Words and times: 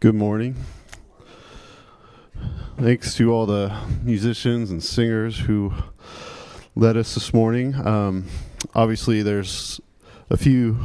Good 0.00 0.14
morning. 0.14 0.56
Thanks 2.78 3.14
to 3.16 3.30
all 3.34 3.44
the 3.44 3.70
musicians 4.02 4.70
and 4.70 4.82
singers 4.82 5.40
who 5.40 5.74
led 6.74 6.96
us 6.96 7.12
this 7.12 7.34
morning. 7.34 7.74
Um, 7.74 8.24
obviously, 8.74 9.20
there's 9.20 9.78
a 10.30 10.38
few 10.38 10.78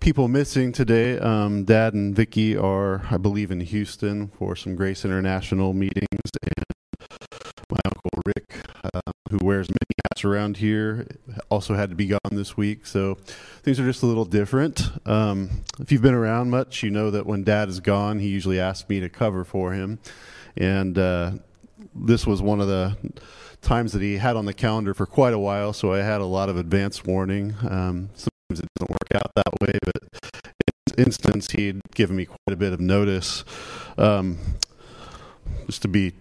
people 0.00 0.26
missing 0.26 0.72
today. 0.72 1.20
Um, 1.20 1.62
Dad 1.64 1.94
and 1.94 2.16
Vicky 2.16 2.56
are, 2.56 3.06
I 3.12 3.16
believe, 3.16 3.52
in 3.52 3.60
Houston 3.60 4.26
for 4.36 4.56
some 4.56 4.74
Grace 4.74 5.04
International 5.04 5.72
meetings, 5.72 6.08
and 6.42 6.64
my 7.70 7.78
uncle 7.84 8.10
Rick, 8.26 8.56
uh, 8.92 9.12
who 9.30 9.38
wears 9.40 9.68
many 9.70 9.91
around 10.24 10.58
here, 10.58 11.06
also 11.48 11.74
had 11.74 11.90
to 11.90 11.96
be 11.96 12.06
gone 12.06 12.20
this 12.30 12.56
week. 12.56 12.86
So 12.86 13.14
things 13.62 13.80
are 13.80 13.84
just 13.84 14.02
a 14.02 14.06
little 14.06 14.24
different. 14.24 14.82
Um, 15.06 15.64
if 15.80 15.90
you've 15.90 16.02
been 16.02 16.14
around 16.14 16.50
much, 16.50 16.82
you 16.82 16.90
know 16.90 17.10
that 17.10 17.26
when 17.26 17.44
Dad 17.44 17.68
is 17.68 17.80
gone, 17.80 18.18
he 18.18 18.28
usually 18.28 18.60
asks 18.60 18.88
me 18.88 19.00
to 19.00 19.08
cover 19.08 19.44
for 19.44 19.72
him, 19.72 19.98
and 20.56 20.96
uh, 20.98 21.32
this 21.94 22.26
was 22.26 22.40
one 22.42 22.60
of 22.60 22.68
the 22.68 22.96
times 23.62 23.92
that 23.92 24.02
he 24.02 24.16
had 24.16 24.36
on 24.36 24.44
the 24.44 24.54
calendar 24.54 24.94
for 24.94 25.06
quite 25.06 25.32
a 25.32 25.38
while. 25.38 25.72
So 25.72 25.92
I 25.92 25.98
had 25.98 26.20
a 26.20 26.26
lot 26.26 26.48
of 26.48 26.56
advance 26.56 27.04
warning. 27.04 27.54
Um, 27.62 28.10
sometimes 28.14 28.60
it 28.60 28.68
doesn't 28.76 28.90
work 28.90 29.14
out 29.14 29.30
that 29.36 29.52
way, 29.60 29.78
but 29.84 30.02
in 30.02 30.74
this 30.86 31.06
instance, 31.06 31.50
he'd 31.52 31.80
given 31.94 32.16
me 32.16 32.26
quite 32.26 32.52
a 32.52 32.56
bit 32.56 32.72
of 32.72 32.80
notice. 32.80 33.44
Um, 33.96 34.38
just 35.66 35.82
to 35.82 35.88
be 35.88 36.12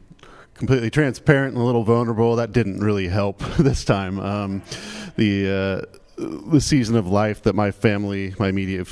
completely 0.61 0.91
transparent 0.91 1.55
and 1.55 1.63
a 1.63 1.65
little 1.65 1.83
vulnerable. 1.83 2.35
That 2.35 2.51
didn't 2.51 2.81
really 2.81 3.07
help 3.07 3.39
this 3.57 3.83
time. 3.83 4.20
Um, 4.20 4.61
the 5.15 5.87
uh, 5.89 5.97
the 6.21 6.61
season 6.61 6.95
of 6.95 7.07
life 7.07 7.41
that 7.43 7.55
my 7.55 7.71
family, 7.71 8.35
my 8.37 8.49
immediate 8.49 8.87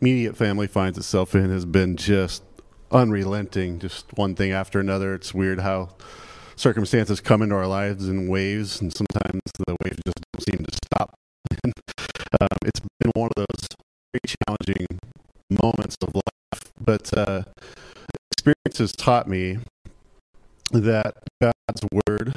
immediate 0.00 0.36
family, 0.36 0.66
finds 0.66 0.98
itself 0.98 1.36
in 1.36 1.48
has 1.50 1.64
been 1.64 1.96
just 1.96 2.42
unrelenting. 2.90 3.78
Just 3.78 4.06
one 4.18 4.34
thing 4.34 4.50
after 4.50 4.80
another. 4.80 5.14
It's 5.14 5.32
weird 5.32 5.60
how 5.60 5.90
circumstances 6.56 7.20
come 7.20 7.40
into 7.40 7.54
our 7.54 7.68
lives 7.68 8.08
in 8.08 8.26
waves, 8.26 8.80
and 8.80 8.92
sometimes 8.92 9.40
the 9.64 9.76
waves 9.84 10.00
just 10.04 10.18
don't 10.32 10.42
seem 10.42 10.64
to 10.64 10.76
stop. 10.84 11.14
um, 12.40 12.58
it's 12.64 12.80
been 12.98 13.12
one 13.14 13.30
of 13.36 13.46
those 13.46 13.68
very 14.12 14.34
challenging 14.44 14.86
moments 15.62 15.96
of 16.02 16.16
life, 16.16 16.72
but 16.80 17.16
uh, 17.16 17.44
experience 18.32 18.78
has 18.78 18.90
taught 18.90 19.28
me 19.28 19.58
that 20.72 21.14
God's 21.40 21.82
word 22.06 22.34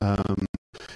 um, 0.00 0.46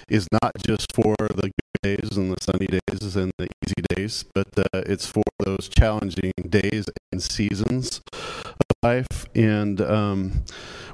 is 0.09 0.27
not 0.31 0.53
just 0.65 0.93
for 0.93 1.15
the 1.19 1.51
good 1.51 1.81
days 1.83 2.17
and 2.17 2.31
the 2.31 2.37
sunny 2.41 2.67
days 2.67 3.15
and 3.15 3.31
the 3.37 3.47
easy 3.65 3.83
days, 3.95 4.25
but 4.33 4.47
uh, 4.57 4.81
it's 4.85 5.07
for 5.07 5.23
those 5.39 5.69
challenging 5.69 6.31
days 6.49 6.85
and 7.11 7.21
seasons 7.21 8.01
of 8.13 8.53
life. 8.83 9.25
And 9.35 9.81
um, 9.81 10.43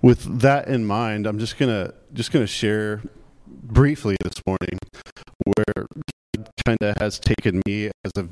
with 0.02 0.42
that 0.42 0.68
in 0.68 0.86
mind, 0.86 1.28
I'm 1.28 1.40
just 1.40 1.58
gonna 1.58 1.94
just 2.14 2.32
gonna 2.32 2.48
share 2.48 3.02
briefly 3.48 4.16
this 4.24 4.42
morning 4.46 4.80
where 5.46 5.88
God 6.36 6.50
kind 6.66 6.78
of 6.82 6.98
has 7.00 7.20
taken 7.20 7.62
me 7.66 7.92
as 8.04 8.12
a 8.18 8.28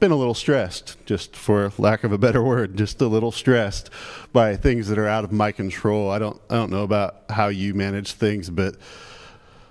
been 0.00 0.10
a 0.10 0.16
little 0.16 0.34
stressed, 0.34 0.96
just 1.04 1.36
for 1.36 1.72
lack 1.76 2.04
of 2.04 2.10
a 2.10 2.18
better 2.18 2.42
word, 2.42 2.76
just 2.76 3.00
a 3.02 3.06
little 3.06 3.30
stressed 3.30 3.90
by 4.32 4.56
things 4.56 4.88
that 4.88 4.98
are 4.98 5.06
out 5.06 5.24
of 5.24 5.30
my 5.30 5.52
control. 5.52 6.10
I 6.10 6.18
don't 6.18 6.40
I 6.48 6.54
don't 6.54 6.70
know 6.70 6.82
about 6.82 7.24
how 7.28 7.48
you 7.48 7.74
manage 7.74 8.12
things, 8.12 8.48
but 8.48 8.76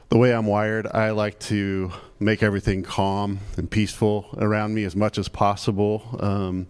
the 0.10 0.18
way 0.18 0.32
I'm 0.34 0.46
wired, 0.46 0.88
I 0.88 1.12
like 1.12 1.40
to 1.42 1.92
make 2.20 2.44
everything 2.44 2.84
calm 2.84 3.40
and 3.58 3.70
peaceful 3.70 4.28
around 4.38 4.76
me 4.76 4.84
as 4.84 4.96
much 4.96 5.18
as 5.18 5.28
possible. 5.28 6.18
Um, 6.20 6.68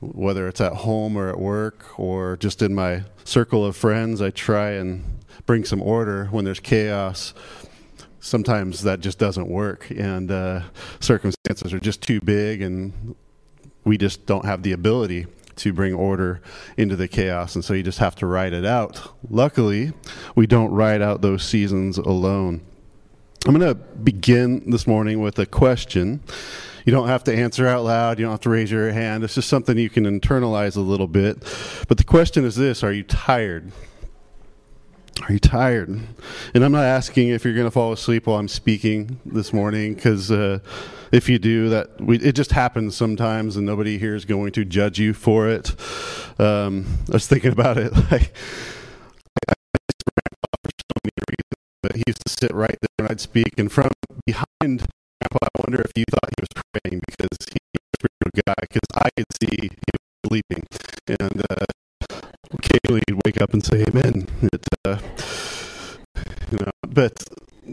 whether 0.00 0.46
it's 0.48 0.60
at 0.60 0.72
home 0.72 1.16
or 1.16 1.30
at 1.30 1.38
work 1.38 1.98
or 1.98 2.36
just 2.36 2.62
in 2.62 2.74
my 2.74 3.04
circle 3.24 3.64
of 3.64 3.74
friends, 3.74 4.20
I 4.20 4.30
try 4.30 4.72
and 4.72 5.02
bring 5.46 5.64
some 5.64 5.82
order 5.82 6.26
when 6.26 6.44
there's 6.44 6.60
chaos 6.60 7.32
sometimes 8.24 8.82
that 8.82 9.00
just 9.00 9.18
doesn't 9.18 9.48
work, 9.48 9.90
and 9.90 10.30
uh, 10.30 10.62
circumstances 10.98 11.72
are 11.74 11.78
just 11.78 12.00
too 12.00 12.20
big, 12.20 12.62
and 12.62 13.14
we 13.84 13.98
just 13.98 14.24
don't 14.24 14.46
have 14.46 14.62
the 14.62 14.72
ability 14.72 15.26
to 15.56 15.72
bring 15.72 15.92
order 15.92 16.40
into 16.76 16.96
the 16.96 17.06
chaos, 17.06 17.54
and 17.54 17.64
so 17.64 17.74
you 17.74 17.82
just 17.82 17.98
have 17.98 18.16
to 18.16 18.26
ride 18.26 18.54
it 18.54 18.64
out. 18.64 19.14
Luckily, 19.28 19.92
we 20.34 20.46
don't 20.46 20.72
ride 20.72 21.02
out 21.02 21.20
those 21.20 21.44
seasons 21.44 21.98
alone. 21.98 22.62
I'm 23.46 23.54
going 23.54 23.68
to 23.68 23.74
begin 23.74 24.70
this 24.70 24.86
morning 24.86 25.20
with 25.20 25.38
a 25.38 25.44
question. 25.44 26.22
You 26.86 26.92
don't 26.92 27.08
have 27.08 27.24
to 27.24 27.34
answer 27.34 27.66
out 27.66 27.84
loud. 27.84 28.18
You 28.18 28.24
don't 28.24 28.32
have 28.32 28.40
to 28.40 28.50
raise 28.50 28.70
your 28.70 28.90
hand. 28.90 29.22
It's 29.22 29.34
just 29.34 29.50
something 29.50 29.76
you 29.76 29.90
can 29.90 30.04
internalize 30.04 30.76
a 30.76 30.80
little 30.80 31.06
bit. 31.06 31.40
But 31.86 31.98
the 31.98 32.04
question 32.04 32.44
is 32.46 32.56
this 32.56 32.82
Are 32.82 32.92
you 32.92 33.02
tired? 33.02 33.70
Are 35.26 35.32
you 35.32 35.38
tired? 35.38 35.88
And 36.52 36.64
I'm 36.64 36.72
not 36.72 36.84
asking 36.84 37.28
if 37.28 37.44
you're 37.44 37.54
going 37.54 37.66
to 37.66 37.70
fall 37.70 37.92
asleep 37.92 38.26
while 38.26 38.38
I'm 38.38 38.48
speaking 38.48 39.18
this 39.24 39.54
morning, 39.54 39.94
because 39.94 40.30
uh, 40.30 40.58
if 41.12 41.30
you 41.30 41.38
do, 41.38 41.70
that 41.70 41.98
we, 41.98 42.18
it 42.18 42.34
just 42.34 42.52
happens 42.52 42.94
sometimes, 42.94 43.56
and 43.56 43.64
nobody 43.64 43.96
here 43.96 44.14
is 44.14 44.26
going 44.26 44.52
to 44.52 44.66
judge 44.66 44.98
you 44.98 45.14
for 45.14 45.48
it. 45.48 45.70
Um, 46.38 46.84
I 47.08 47.14
was 47.14 47.26
thinking 47.26 47.52
about 47.52 47.78
it, 47.78 47.92
like 48.10 48.34
but 51.82 51.96
he 51.96 52.02
used 52.06 52.24
to 52.26 52.30
sit 52.30 52.52
right 52.54 52.76
there 52.80 52.88
and 52.98 53.08
I'd 53.08 53.20
speak, 53.20 53.58
and 53.58 53.72
from 53.72 53.90
behind 54.26 54.86
I 55.22 55.48
wonder 55.58 55.80
if 55.80 55.92
you 55.96 56.04
thought 56.10 56.30
he 56.36 56.42
was 56.42 56.62
praying 56.72 57.00
because 57.06 57.38
he 57.48 57.56
was 57.72 57.80
a 57.80 57.96
spiritual 57.96 58.42
guy, 58.46 58.54
because 58.60 58.88
I 58.94 59.08
could 59.16 59.26
see 59.40 59.56
he 59.62 59.70
was 59.70 60.28
sleeping, 60.28 60.64
and. 61.08 61.42
Uh, 61.50 61.64
occasionally 62.64 63.02
he'd 63.06 63.20
wake 63.24 63.40
up 63.40 63.52
and 63.52 63.64
say 63.64 63.84
amen. 63.88 64.26
It, 64.42 64.66
uh, 64.84 64.98
you 66.50 66.58
know, 66.58 66.70
but 66.86 67.12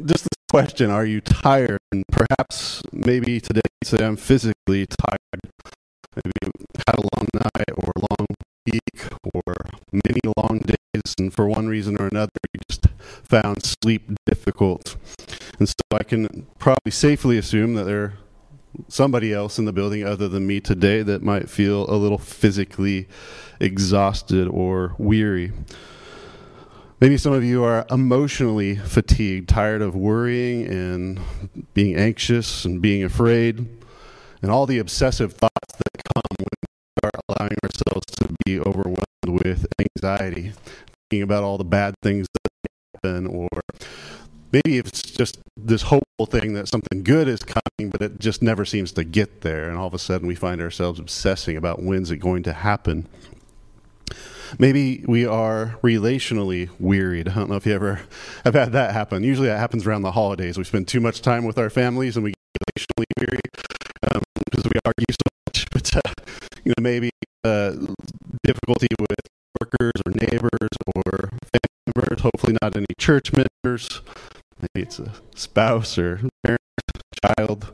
just 0.06 0.24
this 0.24 0.38
question: 0.50 0.90
Are 0.90 1.06
you 1.06 1.22
tired? 1.22 1.80
And 1.92 2.04
perhaps 2.12 2.82
maybe 2.92 3.40
today 3.40 3.62
you 3.82 3.88
say 3.88 4.06
I'm 4.06 4.18
physically 4.18 4.86
tired. 4.88 5.42
Maybe 6.16 6.52
had 6.88 7.00
a 7.00 7.08
long 7.16 7.28
night 7.34 7.72
or 7.78 7.92
a 7.96 8.00
long 8.00 8.28
week 8.66 9.10
or 9.34 9.56
many 9.92 10.20
long 10.38 10.60
days, 10.60 11.16
and 11.18 11.34
for 11.34 11.48
one 11.48 11.68
reason 11.68 11.98
or 12.00 12.08
another, 12.08 12.32
you 12.54 12.60
just 12.70 12.88
found 13.24 13.64
sleep 13.64 14.12
difficult. 14.26 14.98
And 15.60 15.70
so 15.70 15.76
I 15.94 16.04
can 16.04 16.48
probably 16.60 16.92
safely 16.92 17.38
assume 17.38 17.76
that 17.76 17.86
there 17.86 18.16
somebody 18.88 19.34
else 19.34 19.60
in 19.60 19.66
the 19.66 19.74
building 19.74 20.04
other 20.04 20.28
than 20.28 20.48
me 20.48 20.60
today 20.60 21.02
that 21.04 21.22
might 21.22 21.50
feel 21.50 21.90
a 21.90 21.96
little 21.96 22.18
physically 22.18 23.08
exhausted 23.60 24.48
or 24.48 24.96
weary. 24.98 25.52
Maybe 27.00 27.18
some 27.18 27.34
of 27.34 27.44
you 27.44 27.64
are 27.64 27.86
emotionally 27.90 28.76
fatigued, 28.76 29.50
tired 29.50 29.82
of 29.82 29.96
worrying 29.96 30.68
and 30.68 31.20
being 31.74 31.96
anxious 31.96 32.64
and 32.64 32.80
being 32.80 33.04
afraid, 33.04 33.68
and 34.42 34.52
all 34.52 34.68
the 34.68 34.78
obsessive 34.78 35.34
thoughts 35.34 35.74
that 35.78 36.04
come 36.14 36.24
when 36.38 36.48
we 36.62 37.00
start 37.00 37.16
allowing 37.28 37.58
ourselves 37.64 38.06
to 38.18 38.30
be 38.46 38.60
overwhelmed 38.60 39.44
with 39.44 39.66
anxiety, 39.80 40.54
thinking 41.10 41.24
about 41.24 41.44
all 41.44 41.58
the 41.58 41.64
bad 41.64 41.96
things 42.04 42.28
that 42.34 42.72
happen 43.04 43.28
or 43.28 43.50
maybe 44.52 44.78
it's 44.78 45.02
just 45.02 45.40
this 45.58 45.84
hopeful 45.84 46.26
thing 46.26 46.54
that 46.54 46.68
something 46.68 47.04
good 47.04 47.28
is 47.28 47.42
coming, 47.44 47.90
but 47.90 48.02
it 48.02 48.20
just 48.20 48.42
never 48.42 48.66
seems 48.66 48.92
to 48.94 49.04
get 49.04 49.42
there. 49.42 49.70
And 49.70 49.78
all 49.78 49.88
of 49.88 49.94
a 49.94 50.00
sudden, 50.00 50.28
we 50.28 50.36
find 50.36 50.62
ourselves 50.62 51.00
obsessing 51.00 51.58
about 51.58 51.82
when's 51.82 52.12
it 52.12 52.18
going 52.18 52.44
to 52.44 52.54
happen. 52.54 53.08
Maybe 54.60 55.04
we 55.08 55.26
are 55.26 55.78
relationally 55.82 56.70
wearied. 56.78 57.30
I 57.30 57.36
don't 57.36 57.50
know 57.50 57.56
if 57.56 57.66
you 57.66 57.74
ever 57.74 58.02
have 58.44 58.54
had 58.54 58.74
that 58.74 58.94
happen. 58.94 59.24
Usually, 59.24 59.48
that 59.48 59.60
happens 59.60 59.88
around 59.88 60.02
the 60.02 60.12
holidays. 60.12 60.58
We 60.58 60.64
spend 60.64 60.88
too 60.88 61.00
much 61.00 61.22
time 61.22 61.46
with 61.46 61.58
our 61.58 61.70
families, 61.70 62.18
and 62.18 62.24
we 62.24 62.32
get 62.32 62.76
relationally 62.76 63.06
weary 63.18 63.40
um, 64.12 64.22
because 64.50 64.66
we 64.66 64.80
argue 64.86 65.06
so 65.10 65.16
much. 65.48 65.66
But 65.72 65.96
uh, 65.96 66.14
you 66.66 66.74
know, 66.78 66.82
maybe 66.82 67.10
uh, 67.46 67.72
difficulty 68.44 68.88
with 69.00 69.20
workers 69.62 69.94
or 70.06 70.12
neighbors 70.12 70.70
or 70.96 71.30
family 71.30 71.94
members. 71.96 72.22
Hopefully, 72.22 72.58
not 72.62 72.76
any 72.76 72.88
church 73.00 73.32
members 73.34 74.02
maybe 74.62 74.86
it's 74.86 75.00
a 75.00 75.12
spouse 75.36 75.98
or 75.98 76.22
parent, 76.44 76.62
child. 77.26 77.74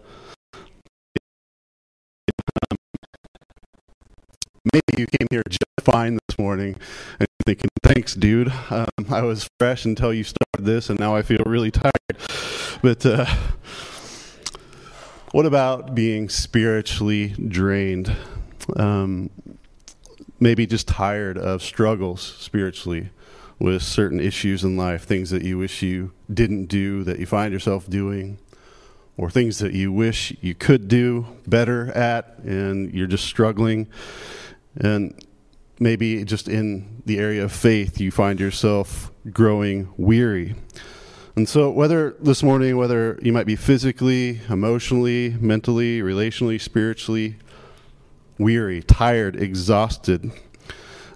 Um, 2.72 2.78
maybe 4.74 5.02
you 5.02 5.06
came 5.08 5.28
here 5.30 5.44
just 5.50 5.64
fine 5.82 6.18
this 6.28 6.38
morning 6.38 6.76
and 7.20 7.28
thinking, 7.46 7.70
thanks, 7.84 8.14
dude. 8.14 8.52
Um, 8.70 8.88
I 9.10 9.22
was 9.22 9.48
fresh 9.60 9.86
until 9.86 10.14
you 10.14 10.24
started 10.24 10.66
this, 10.66 10.90
and 10.90 11.00
now 11.00 11.16
I 11.16 11.22
feel 11.22 11.44
really 11.46 11.72
tired. 11.72 11.94
But 12.82 13.06
uh, 13.06 13.26
what 15.32 15.46
about 15.46 15.96
being 15.96 16.30
spiritually 16.30 17.30
drained? 17.30 18.16
Um, 18.76 19.30
maybe 20.40 20.68
just 20.68 20.88
tired 20.88 21.38
of 21.38 21.64
struggles 21.64 22.22
spiritually 22.22 23.10
with 23.60 23.82
certain 23.82 24.20
issues 24.20 24.64
in 24.64 24.78
life, 24.78 25.04
things 25.04 25.30
that 25.32 25.44
you 25.44 25.58
wish 25.58 25.82
you 25.82 26.12
didn't 26.32 26.66
do 26.66 27.04
that 27.04 27.20
you 27.20 27.26
find 27.26 27.52
yourself 27.52 27.90
doing, 27.90 28.38
or 29.18 29.30
things 29.30 29.58
that 29.60 29.74
you 29.74 29.92
wish 29.92 30.36
you 30.42 30.54
could 30.54 30.88
do 30.88 31.26
better 31.48 31.92
at 31.94 32.38
and 32.40 32.94
you're 32.94 33.08
just 33.08 33.26
struggling. 33.26 33.88
And 34.76 35.20
maybe 35.80 36.24
just 36.24 36.48
in 36.48 37.02
the 37.06 37.18
area 37.18 37.44
of 37.44 37.52
faith, 37.52 38.00
you 38.00 38.12
find 38.12 38.40
yourself 38.40 39.12
growing 39.32 39.92
weary. 39.98 40.56
And 41.36 41.48
so, 41.48 41.70
whether 41.70 42.16
this 42.20 42.42
morning, 42.42 42.78
whether 42.78 43.20
you 43.22 43.32
might 43.32 43.46
be 43.46 43.56
physically, 43.56 44.42
emotionally, 44.50 45.36
mentally, 45.40 46.02
relationally, 46.02 46.60
spiritually 46.60 47.38
weary, 48.40 48.82
tired, 48.82 49.36
exhausted, 49.36 50.32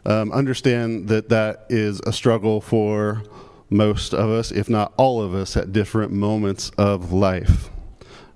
um, 0.05 0.31
understand 0.31 1.07
that 1.09 1.29
that 1.29 1.65
is 1.69 2.01
a 2.05 2.13
struggle 2.13 2.61
for 2.61 3.23
most 3.69 4.13
of 4.13 4.29
us, 4.29 4.51
if 4.51 4.69
not 4.69 4.93
all 4.97 5.21
of 5.21 5.33
us, 5.33 5.55
at 5.55 5.71
different 5.71 6.11
moments 6.11 6.71
of 6.77 7.13
life. 7.13 7.69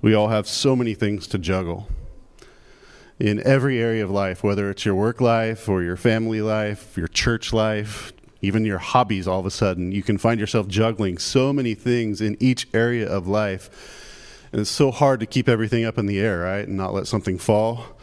We 0.01 0.13
all 0.13 0.29
have 0.29 0.47
so 0.47 0.75
many 0.75 0.93
things 0.93 1.27
to 1.27 1.37
juggle 1.37 1.87
in 3.19 3.41
every 3.45 3.79
area 3.79 4.03
of 4.03 4.11
life, 4.11 4.43
whether 4.43 4.69
it's 4.69 4.85
your 4.85 4.95
work 4.95 5.21
life 5.21 5.69
or 5.69 5.81
your 5.81 5.97
family 5.97 6.41
life, 6.41 6.97
your 6.97 7.07
church 7.07 7.53
life, 7.53 8.13
even 8.41 8.65
your 8.65 8.77
hobbies, 8.77 9.27
all 9.27 9.39
of 9.39 9.45
a 9.45 9.51
sudden, 9.51 9.91
you 9.91 10.03
can 10.03 10.17
find 10.17 10.39
yourself 10.39 10.67
juggling 10.67 11.17
so 11.17 11.53
many 11.53 11.73
things 11.73 12.21
in 12.21 12.37
each 12.39 12.67
area 12.73 13.07
of 13.07 13.27
life. 13.27 14.49
And 14.51 14.61
it's 14.61 14.69
so 14.69 14.91
hard 14.91 15.19
to 15.21 15.25
keep 15.25 15.49
everything 15.49 15.85
up 15.85 15.97
in 15.97 16.05
the 16.05 16.19
air, 16.19 16.41
right? 16.41 16.67
And 16.67 16.77
not 16.77 16.93
let 16.93 17.07
something 17.07 17.37
fall. 17.37 17.94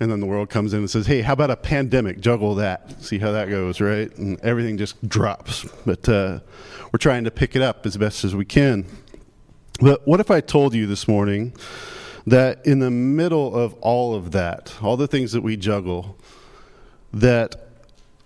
And 0.00 0.10
then 0.10 0.20
the 0.20 0.26
world 0.26 0.48
comes 0.48 0.72
in 0.72 0.80
and 0.80 0.90
says, 0.90 1.06
hey, 1.06 1.20
how 1.20 1.34
about 1.34 1.50
a 1.50 1.56
pandemic? 1.56 2.20
Juggle 2.20 2.54
that. 2.54 3.02
See 3.02 3.18
how 3.18 3.32
that 3.32 3.50
goes, 3.50 3.82
right? 3.82 4.10
And 4.16 4.40
everything 4.40 4.78
just 4.78 5.06
drops. 5.06 5.66
But 5.84 6.08
uh, 6.08 6.40
we're 6.90 6.98
trying 6.98 7.24
to 7.24 7.30
pick 7.30 7.54
it 7.54 7.60
up 7.60 7.84
as 7.84 7.98
best 7.98 8.24
as 8.24 8.34
we 8.34 8.46
can. 8.46 8.86
But 9.78 10.06
what 10.08 10.18
if 10.18 10.30
I 10.30 10.40
told 10.40 10.74
you 10.74 10.86
this 10.86 11.06
morning 11.06 11.52
that 12.26 12.64
in 12.66 12.78
the 12.78 12.90
middle 12.90 13.54
of 13.54 13.74
all 13.74 14.14
of 14.14 14.30
that, 14.32 14.74
all 14.82 14.96
the 14.96 15.06
things 15.06 15.32
that 15.32 15.42
we 15.42 15.56
juggle, 15.56 16.16
that 17.12 17.56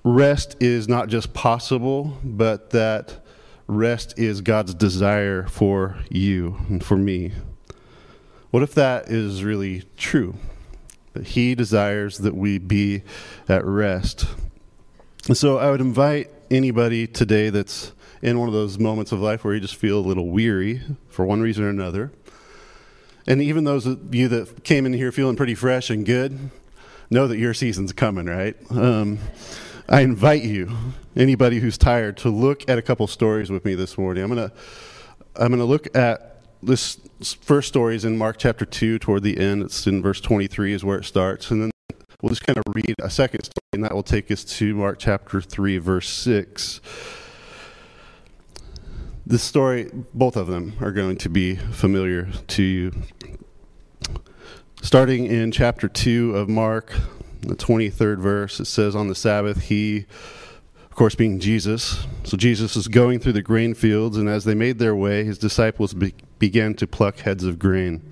rest 0.05 0.56
is 0.61 0.88
not 0.88 1.09
just 1.09 1.35
possible, 1.35 2.19
but 2.23 2.71
that 2.71 3.25
rest 3.67 4.19
is 4.19 4.43
God's 4.43 4.75
desire 4.75 5.47
for 5.47 5.97
you 6.09 6.56
and 6.69 6.85
for 6.85 6.97
me. 6.97 7.32
What 8.50 8.62
if 8.62 8.75
that 8.75 9.09
is 9.09 9.43
really 9.43 9.82
true? 9.97 10.37
That 11.14 11.28
He 11.28 11.55
desires 11.55 12.19
that 12.19 12.37
we 12.37 12.58
be 12.58 13.02
at 13.49 13.64
rest. 13.64 14.26
And 15.26 15.37
so 15.37 15.58
I 15.58 15.70
would 15.70 15.81
invite 15.81 16.31
anybody 16.50 17.06
today 17.06 17.50
that's 17.50 17.93
in 18.20 18.38
one 18.38 18.49
of 18.49 18.55
those 18.55 18.78
moments 18.78 19.11
of 19.11 19.20
life 19.20 19.44
where 19.44 19.55
you 19.55 19.61
just 19.61 19.76
feel 19.76 19.99
a 19.99 20.00
little 20.00 20.28
weary 20.28 20.82
for 21.08 21.25
one 21.25 21.40
reason 21.40 21.64
or 21.64 21.70
another 21.70 22.12
and 23.26 23.40
even 23.40 23.64
those 23.64 23.87
of 23.87 24.14
you 24.14 24.28
that 24.28 24.64
came 24.64 24.87
in 24.87 24.93
here 24.93 25.11
feeling 25.11 25.37
pretty 25.37 25.55
fresh 25.55 25.90
and 25.90 26.05
good, 26.05 26.50
know 27.11 27.26
that 27.26 27.38
your 27.38 27.55
season's 27.55 27.93
coming, 27.93 28.26
right? 28.26 28.56
Um, 28.70 29.19
I 29.88 30.02
invite 30.02 30.43
you, 30.43 30.70
anybody 31.16 31.58
who's 31.58 31.78
tired, 31.78 32.19
to 32.19 32.31
look 32.31 32.69
at 32.69 32.78
a 32.78 32.82
couple 32.82 33.06
stories 33.06 33.50
with 33.50 33.64
me 33.64 33.75
this 33.75 33.96
morning. 33.96 34.22
I'm 34.22 34.28
gonna, 34.28 34.52
I'm 35.37 35.50
gonna 35.50 35.64
look 35.64 35.94
at 35.96 36.33
this 36.64 36.99
first 37.40 37.69
story 37.69 37.96
is 37.96 38.05
in 38.05 38.19
Mark 38.19 38.37
chapter 38.38 38.64
two, 38.64 38.99
toward 38.99 39.22
the 39.22 39.38
end. 39.38 39.62
It's 39.62 39.87
in 39.87 40.02
verse 40.02 40.20
23 40.20 40.72
is 40.72 40.84
where 40.84 40.99
it 40.99 41.05
starts, 41.05 41.50
and 41.50 41.62
then 41.62 41.70
we'll 42.20 42.31
just 42.31 42.46
kind 42.46 42.58
of 42.58 42.64
read 42.75 42.94
a 43.02 43.11
second 43.11 43.44
story, 43.44 43.70
and 43.72 43.84
that 43.84 43.94
will 43.94 44.02
take 44.02 44.31
us 44.31 44.44
to 44.44 44.75
Mark 44.75 44.99
chapter 44.99 45.40
three, 45.40 45.78
verse 45.78 46.08
six 46.08 46.81
this 49.26 49.43
story, 49.43 49.90
both 50.12 50.37
of 50.37 50.49
them 50.49 50.75
are 50.81 50.93
going 50.93 51.16
to 51.16 51.28
be 51.28 51.56
familiar 51.56 52.28
to 52.49 52.62
you. 52.62 52.93
Starting 54.82 55.25
in 55.26 55.50
chapter 55.50 55.88
2 55.88 56.37
of 56.37 56.49
Mark, 56.49 56.93
the 57.40 57.56
23rd 57.56 58.19
verse, 58.19 58.61
it 58.61 58.66
says, 58.66 58.94
On 58.94 59.08
the 59.08 59.14
Sabbath, 59.14 59.62
he, 59.62 60.05
of 60.84 60.90
course, 60.94 61.14
being 61.14 61.40
Jesus, 61.40 62.06
so 62.25 62.37
Jesus 62.37 62.76
is 62.76 62.87
going 62.87 63.19
through 63.19 63.32
the 63.32 63.43
grain 63.43 63.72
fields, 63.72 64.19
and 64.19 64.28
as 64.28 64.44
they 64.44 64.55
made 64.55 64.78
their 64.78 64.94
way, 64.94 65.25
his 65.25 65.38
disciples 65.38 65.94
be- 65.94 66.14
began 66.38 66.75
to 66.75 66.86
pluck 66.86 67.19
heads 67.19 67.44
of 67.44 67.58
grain. 67.58 68.02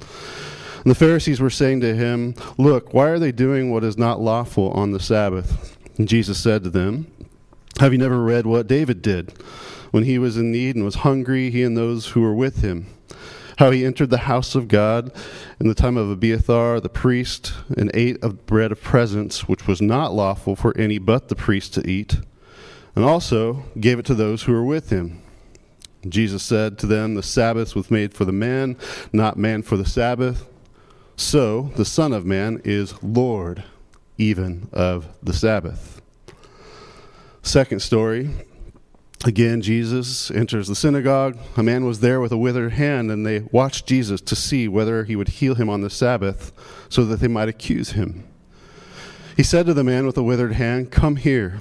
And 0.82 0.90
the 0.90 0.96
Pharisees 0.96 1.40
were 1.40 1.50
saying 1.50 1.80
to 1.80 1.94
him, 1.94 2.34
Look, 2.58 2.92
why 2.92 3.08
are 3.08 3.18
they 3.18 3.32
doing 3.32 3.70
what 3.70 3.84
is 3.84 3.96
not 3.96 4.20
lawful 4.20 4.70
on 4.72 4.92
the 4.92 5.00
Sabbath? 5.00 5.76
And 5.98 6.08
Jesus 6.08 6.42
said 6.42 6.64
to 6.64 6.70
them, 6.70 7.06
Have 7.78 7.92
you 7.92 7.98
never 7.98 8.20
read 8.20 8.46
what 8.46 8.66
David 8.66 9.02
did? 9.02 9.32
when 9.92 10.04
he 10.04 10.18
was 10.18 10.36
in 10.36 10.50
need 10.50 10.74
and 10.74 10.84
was 10.84 10.96
hungry, 10.96 11.50
he 11.50 11.62
and 11.62 11.76
those 11.76 12.08
who 12.08 12.22
were 12.22 12.34
with 12.34 12.62
him. 12.62 12.86
How 13.58 13.70
he 13.70 13.84
entered 13.84 14.10
the 14.10 14.18
house 14.18 14.54
of 14.54 14.66
God 14.66 15.12
in 15.60 15.68
the 15.68 15.74
time 15.74 15.96
of 15.96 16.10
Abiathar 16.10 16.80
the 16.80 16.88
priest 16.88 17.52
and 17.76 17.90
ate 17.94 18.20
of 18.24 18.46
bread 18.46 18.72
of 18.72 18.82
presence, 18.82 19.46
which 19.46 19.68
was 19.68 19.80
not 19.80 20.14
lawful 20.14 20.56
for 20.56 20.76
any 20.76 20.98
but 20.98 21.28
the 21.28 21.36
priest 21.36 21.74
to 21.74 21.88
eat, 21.88 22.18
and 22.96 23.04
also 23.04 23.64
gave 23.78 23.98
it 23.98 24.06
to 24.06 24.14
those 24.14 24.44
who 24.44 24.52
were 24.52 24.64
with 24.64 24.88
him. 24.88 25.22
Jesus 26.08 26.42
said 26.42 26.78
to 26.78 26.86
them, 26.86 27.14
The 27.14 27.22
Sabbath 27.22 27.74
was 27.74 27.90
made 27.90 28.14
for 28.14 28.24
the 28.24 28.32
man, 28.32 28.76
not 29.12 29.36
man 29.36 29.62
for 29.62 29.76
the 29.76 29.86
Sabbath. 29.86 30.46
So 31.16 31.70
the 31.76 31.84
Son 31.84 32.12
of 32.12 32.26
Man 32.26 32.60
is 32.64 33.00
Lord 33.02 33.64
even 34.18 34.68
of 34.72 35.08
the 35.22 35.32
Sabbath. 35.32 36.00
Second 37.42 37.80
story 37.80 38.30
Again, 39.24 39.60
Jesus 39.60 40.32
enters 40.32 40.66
the 40.66 40.74
synagogue. 40.74 41.38
A 41.56 41.62
man 41.62 41.84
was 41.84 42.00
there 42.00 42.20
with 42.20 42.32
a 42.32 42.36
withered 42.36 42.72
hand, 42.72 43.08
and 43.08 43.24
they 43.24 43.40
watched 43.52 43.86
Jesus 43.86 44.20
to 44.22 44.34
see 44.34 44.66
whether 44.66 45.04
he 45.04 45.14
would 45.14 45.28
heal 45.28 45.54
him 45.54 45.68
on 45.68 45.80
the 45.80 45.90
Sabbath 45.90 46.52
so 46.88 47.04
that 47.04 47.20
they 47.20 47.28
might 47.28 47.48
accuse 47.48 47.90
him. 47.90 48.24
He 49.36 49.44
said 49.44 49.66
to 49.66 49.74
the 49.74 49.84
man 49.84 50.06
with 50.06 50.16
the 50.16 50.24
withered 50.24 50.54
hand, 50.54 50.90
Come 50.90 51.16
here. 51.16 51.60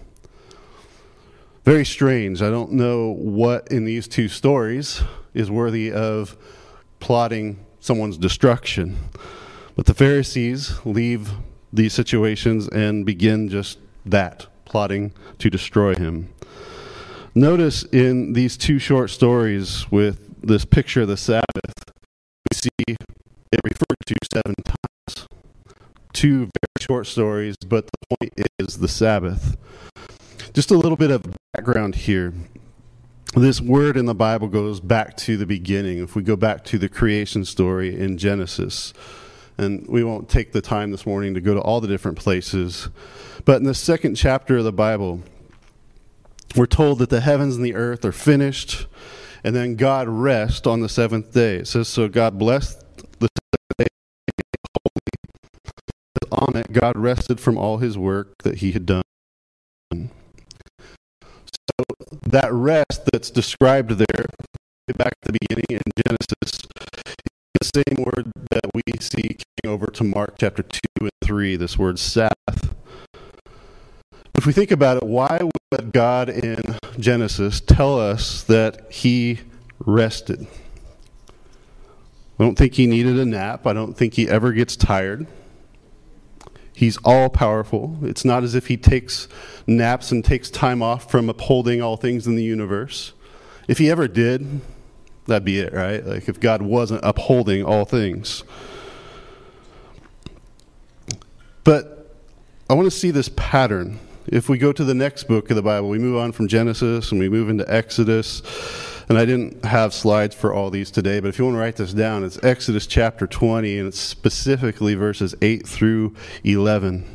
Very 1.63 1.85
strange. 1.85 2.41
I 2.41 2.49
don't 2.49 2.71
know 2.71 3.11
what 3.11 3.67
in 3.67 3.85
these 3.85 4.07
two 4.07 4.27
stories 4.27 5.03
is 5.35 5.51
worthy 5.51 5.91
of 5.91 6.35
plotting 6.99 7.63
someone's 7.79 8.17
destruction. 8.17 8.97
But 9.75 9.85
the 9.85 9.93
Pharisees 9.93 10.83
leave 10.85 11.29
these 11.71 11.93
situations 11.93 12.67
and 12.67 13.05
begin 13.05 13.47
just 13.47 13.77
that, 14.07 14.47
plotting 14.65 15.13
to 15.37 15.51
destroy 15.51 15.93
him. 15.93 16.33
Notice 17.35 17.83
in 17.83 18.33
these 18.33 18.57
two 18.57 18.79
short 18.79 19.11
stories 19.11 19.89
with 19.91 20.41
this 20.41 20.65
picture 20.65 21.03
of 21.03 21.09
the 21.09 21.17
Sabbath, 21.17 21.45
we 22.51 22.57
see 22.57 22.69
it 22.87 23.59
referred 23.63 23.97
to 24.07 24.15
seven 24.33 24.55
times. 24.65 25.27
Two 26.11 26.39
very 26.39 26.81
short 26.81 27.05
stories, 27.05 27.55
but 27.67 27.85
the 27.85 28.15
point 28.17 28.49
is 28.57 28.79
the 28.79 28.87
Sabbath. 28.87 29.55
Just 30.53 30.69
a 30.69 30.75
little 30.75 30.97
bit 30.97 31.11
of 31.11 31.25
background 31.53 31.95
here. 31.95 32.33
This 33.35 33.61
word 33.61 33.95
in 33.95 34.05
the 34.05 34.13
Bible 34.13 34.49
goes 34.49 34.81
back 34.81 35.15
to 35.17 35.37
the 35.37 35.45
beginning. 35.45 35.99
If 35.99 36.13
we 36.13 36.23
go 36.23 36.35
back 36.35 36.65
to 36.65 36.77
the 36.77 36.89
creation 36.89 37.45
story 37.45 37.97
in 37.97 38.17
Genesis, 38.17 38.93
and 39.57 39.87
we 39.87 40.03
won't 40.03 40.27
take 40.27 40.51
the 40.51 40.59
time 40.59 40.91
this 40.91 41.05
morning 41.05 41.33
to 41.35 41.39
go 41.39 41.53
to 41.53 41.61
all 41.61 41.79
the 41.79 41.87
different 41.87 42.17
places, 42.17 42.89
but 43.45 43.57
in 43.57 43.63
the 43.63 43.73
second 43.73 44.15
chapter 44.15 44.57
of 44.57 44.65
the 44.65 44.73
Bible, 44.73 45.21
we're 46.57 46.65
told 46.65 46.99
that 46.99 47.09
the 47.09 47.21
heavens 47.21 47.55
and 47.55 47.63
the 47.63 47.75
earth 47.75 48.03
are 48.03 48.11
finished, 48.11 48.87
and 49.45 49.55
then 49.55 49.77
God 49.77 50.09
rests 50.09 50.67
on 50.67 50.81
the 50.81 50.89
seventh 50.89 51.31
day. 51.31 51.57
It 51.57 51.67
says, 51.69 51.87
So 51.87 52.09
God 52.09 52.37
blessed 52.37 52.77
the 53.19 53.29
seventh 53.29 53.77
day. 53.77 53.87
On 56.29 56.57
it, 56.57 56.73
God 56.73 56.97
rested 56.97 57.39
from 57.39 57.57
all 57.57 57.77
his 57.77 57.97
work 57.97 58.33
that 58.43 58.57
he 58.57 58.73
had 58.73 58.85
done. 58.85 59.03
So 61.53 61.85
that 62.27 62.51
rest 62.51 63.09
that's 63.11 63.29
described 63.29 63.91
there, 63.91 64.25
back 64.97 65.13
at 65.23 65.33
the 65.33 65.37
beginning 65.39 65.65
in 65.69 65.81
Genesis, 66.05 66.67
is 67.61 67.71
the 67.71 67.83
same 67.87 68.03
word 68.03 68.31
that 68.51 68.69
we 68.73 68.81
see 68.99 69.37
coming 69.63 69.73
over 69.73 69.87
to 69.87 70.03
Mark 70.03 70.35
chapter 70.37 70.63
2 70.63 70.79
and 71.01 71.11
3, 71.23 71.55
this 71.55 71.77
word 71.77 71.99
Sabbath. 71.99 72.75
If 74.35 74.45
we 74.45 74.53
think 74.53 74.71
about 74.71 74.97
it, 74.97 75.03
why 75.03 75.39
would 75.71 75.93
God 75.93 76.29
in 76.29 76.61
Genesis 76.99 77.61
tell 77.61 77.99
us 77.99 78.43
that 78.43 78.91
he 78.91 79.39
rested? 79.79 80.47
I 82.39 82.43
don't 82.43 82.57
think 82.57 82.73
he 82.73 82.87
needed 82.87 83.19
a 83.19 83.25
nap. 83.25 83.67
I 83.67 83.73
don't 83.73 83.93
think 83.93 84.15
he 84.15 84.27
ever 84.27 84.51
gets 84.51 84.75
tired. 84.75 85.27
He's 86.73 86.97
all 87.03 87.29
powerful. 87.29 87.97
It's 88.01 88.23
not 88.23 88.43
as 88.43 88.55
if 88.55 88.67
he 88.67 88.77
takes 88.77 89.27
naps 89.67 90.11
and 90.11 90.23
takes 90.23 90.49
time 90.49 90.81
off 90.81 91.11
from 91.11 91.29
upholding 91.29 91.81
all 91.81 91.97
things 91.97 92.27
in 92.27 92.35
the 92.35 92.43
universe. 92.43 93.13
If 93.67 93.77
he 93.77 93.89
ever 93.89 94.07
did, 94.07 94.61
that'd 95.27 95.45
be 95.45 95.59
it, 95.59 95.73
right? 95.73 96.05
Like 96.05 96.29
if 96.29 96.39
God 96.39 96.61
wasn't 96.61 97.01
upholding 97.03 97.63
all 97.63 97.85
things. 97.85 98.43
But 101.63 102.15
I 102.69 102.73
want 102.73 102.85
to 102.85 102.97
see 102.97 103.11
this 103.11 103.29
pattern. 103.35 103.99
If 104.27 104.49
we 104.49 104.57
go 104.57 104.71
to 104.71 104.83
the 104.83 104.93
next 104.93 105.25
book 105.25 105.49
of 105.49 105.55
the 105.55 105.61
Bible, 105.61 105.89
we 105.89 105.99
move 105.99 106.17
on 106.17 106.31
from 106.31 106.47
Genesis 106.47 107.11
and 107.11 107.19
we 107.19 107.27
move 107.27 107.49
into 107.49 107.71
Exodus. 107.71 108.41
And 109.11 109.19
I 109.19 109.25
didn't 109.25 109.65
have 109.65 109.93
slides 109.93 110.33
for 110.33 110.53
all 110.53 110.69
these 110.69 110.89
today, 110.89 111.19
but 111.19 111.27
if 111.27 111.37
you 111.37 111.43
want 111.43 111.55
to 111.55 111.59
write 111.59 111.75
this 111.75 111.91
down, 111.91 112.23
it's 112.23 112.41
Exodus 112.45 112.87
chapter 112.87 113.27
20, 113.27 113.77
and 113.77 113.89
it's 113.89 113.99
specifically 113.99 114.95
verses 114.95 115.35
8 115.41 115.67
through 115.67 116.15
11. 116.45 117.05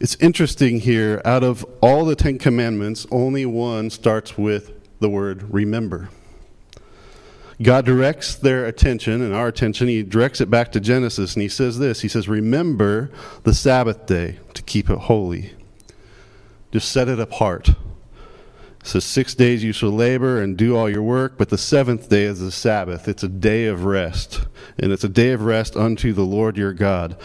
It's 0.00 0.14
interesting 0.14 0.80
here, 0.80 1.20
out 1.22 1.44
of 1.44 1.66
all 1.82 2.06
the 2.06 2.16
Ten 2.16 2.38
Commandments, 2.38 3.06
only 3.10 3.44
one 3.44 3.90
starts 3.90 4.38
with 4.38 4.72
the 5.00 5.10
word 5.10 5.52
remember. 5.52 6.08
God 7.60 7.84
directs 7.84 8.34
their 8.34 8.64
attention 8.64 9.20
and 9.20 9.34
our 9.34 9.48
attention, 9.48 9.86
He 9.86 10.02
directs 10.02 10.40
it 10.40 10.48
back 10.48 10.72
to 10.72 10.80
Genesis, 10.80 11.34
and 11.34 11.42
He 11.42 11.50
says 11.50 11.78
this 11.78 12.00
He 12.00 12.08
says, 12.08 12.26
Remember 12.26 13.10
the 13.42 13.52
Sabbath 13.52 14.06
day 14.06 14.38
to 14.54 14.62
keep 14.62 14.88
it 14.88 14.96
holy. 14.96 15.52
Just 16.72 16.90
set 16.90 17.06
it 17.06 17.20
apart. 17.20 17.72
So 18.82 19.00
six 19.00 19.34
days 19.34 19.62
you 19.64 19.72
shall 19.72 19.90
labor 19.90 20.40
and 20.40 20.56
do 20.56 20.76
all 20.76 20.88
your 20.88 21.02
work, 21.02 21.34
but 21.36 21.50
the 21.50 21.58
seventh 21.58 22.08
day 22.08 22.22
is 22.22 22.40
the 22.40 22.52
Sabbath. 22.52 23.08
It's 23.08 23.22
a 23.22 23.28
day 23.28 23.66
of 23.66 23.84
rest, 23.84 24.46
and 24.78 24.92
it's 24.92 25.04
a 25.04 25.08
day 25.08 25.32
of 25.32 25.42
rest 25.42 25.76
unto 25.76 26.12
the 26.12 26.22
Lord 26.22 26.56
your 26.56 26.72
God. 26.72 27.16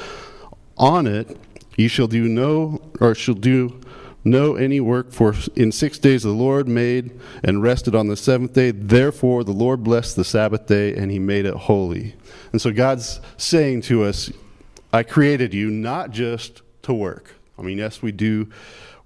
On 0.77 1.07
it 1.07 1.37
you 1.77 1.87
shall 1.87 2.07
do 2.07 2.27
no, 2.27 2.81
or 2.99 3.15
shall 3.15 3.35
do 3.35 3.79
no 4.25 4.55
any 4.55 4.79
work, 4.79 5.11
for 5.11 5.35
in 5.55 5.71
six 5.71 5.99
days 5.99 6.23
the 6.23 6.29
Lord 6.29 6.67
made 6.67 7.19
and 7.43 7.61
rested 7.61 7.93
on 7.93 8.07
the 8.07 8.17
seventh 8.17 8.53
day. 8.53 8.71
Therefore 8.71 9.43
the 9.43 9.51
Lord 9.51 9.83
blessed 9.83 10.15
the 10.15 10.23
Sabbath 10.23 10.67
day, 10.67 10.95
and 10.95 11.11
he 11.11 11.19
made 11.19 11.45
it 11.45 11.53
holy. 11.53 12.15
And 12.51 12.61
so 12.61 12.71
God's 12.71 13.19
saying 13.37 13.81
to 13.83 14.03
us, 14.03 14.31
I 14.91 15.03
created 15.03 15.53
you 15.53 15.69
not 15.69 16.11
just 16.11 16.61
to 16.83 16.93
work. 16.93 17.35
I 17.57 17.61
mean, 17.61 17.77
yes, 17.77 18.01
we 18.01 18.11
do 18.11 18.49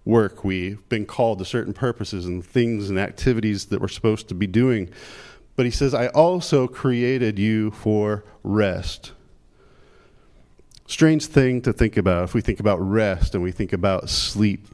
work. 0.07 0.43
We've 0.43 0.87
been 0.89 1.05
called 1.05 1.39
to 1.39 1.45
certain 1.45 1.73
purposes 1.73 2.25
and 2.25 2.43
things 2.43 2.89
and 2.89 2.97
activities 2.97 3.65
that 3.65 3.81
we're 3.81 3.87
supposed 3.89 4.29
to 4.29 4.35
be 4.35 4.47
doing. 4.47 4.89
But 5.55 5.65
he 5.65 5.71
says, 5.71 5.93
I 5.93 6.07
also 6.07 6.67
created 6.67 7.37
you 7.37 7.71
for 7.71 8.23
rest. 8.43 9.11
Strange 10.87 11.25
thing 11.25 11.61
to 11.63 11.73
think 11.73 11.97
about 11.97 12.23
if 12.23 12.33
we 12.33 12.41
think 12.41 12.59
about 12.59 12.77
rest 12.77 13.35
and 13.35 13.43
we 13.43 13.51
think 13.51 13.73
about 13.73 14.09
sleep. 14.09 14.67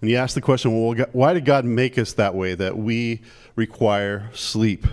And 0.00 0.08
you 0.08 0.16
ask 0.16 0.34
the 0.34 0.40
question, 0.40 0.72
well, 0.72 1.06
why 1.12 1.34
did 1.34 1.44
God 1.44 1.66
make 1.66 1.98
us 1.98 2.14
that 2.14 2.34
way, 2.34 2.54
that 2.54 2.78
we 2.78 3.20
require 3.54 4.30
sleep? 4.32 4.86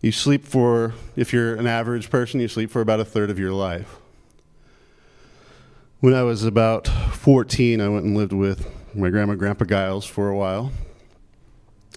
You 0.00 0.10
sleep 0.10 0.44
for, 0.44 0.94
if 1.14 1.32
you're 1.32 1.54
an 1.54 1.68
average 1.68 2.10
person, 2.10 2.40
you 2.40 2.48
sleep 2.48 2.70
for 2.70 2.80
about 2.80 2.98
a 2.98 3.04
third 3.04 3.30
of 3.30 3.38
your 3.38 3.52
life. 3.52 3.98
When 6.00 6.14
I 6.14 6.22
was 6.22 6.44
about 6.44 6.86
14, 6.86 7.80
I 7.80 7.88
went 7.88 8.04
and 8.04 8.16
lived 8.16 8.32
with 8.32 8.70
my 8.94 9.10
grandma, 9.10 9.34
Grandpa 9.34 9.64
Giles, 9.64 10.06
for 10.06 10.28
a 10.28 10.36
while, 10.36 10.70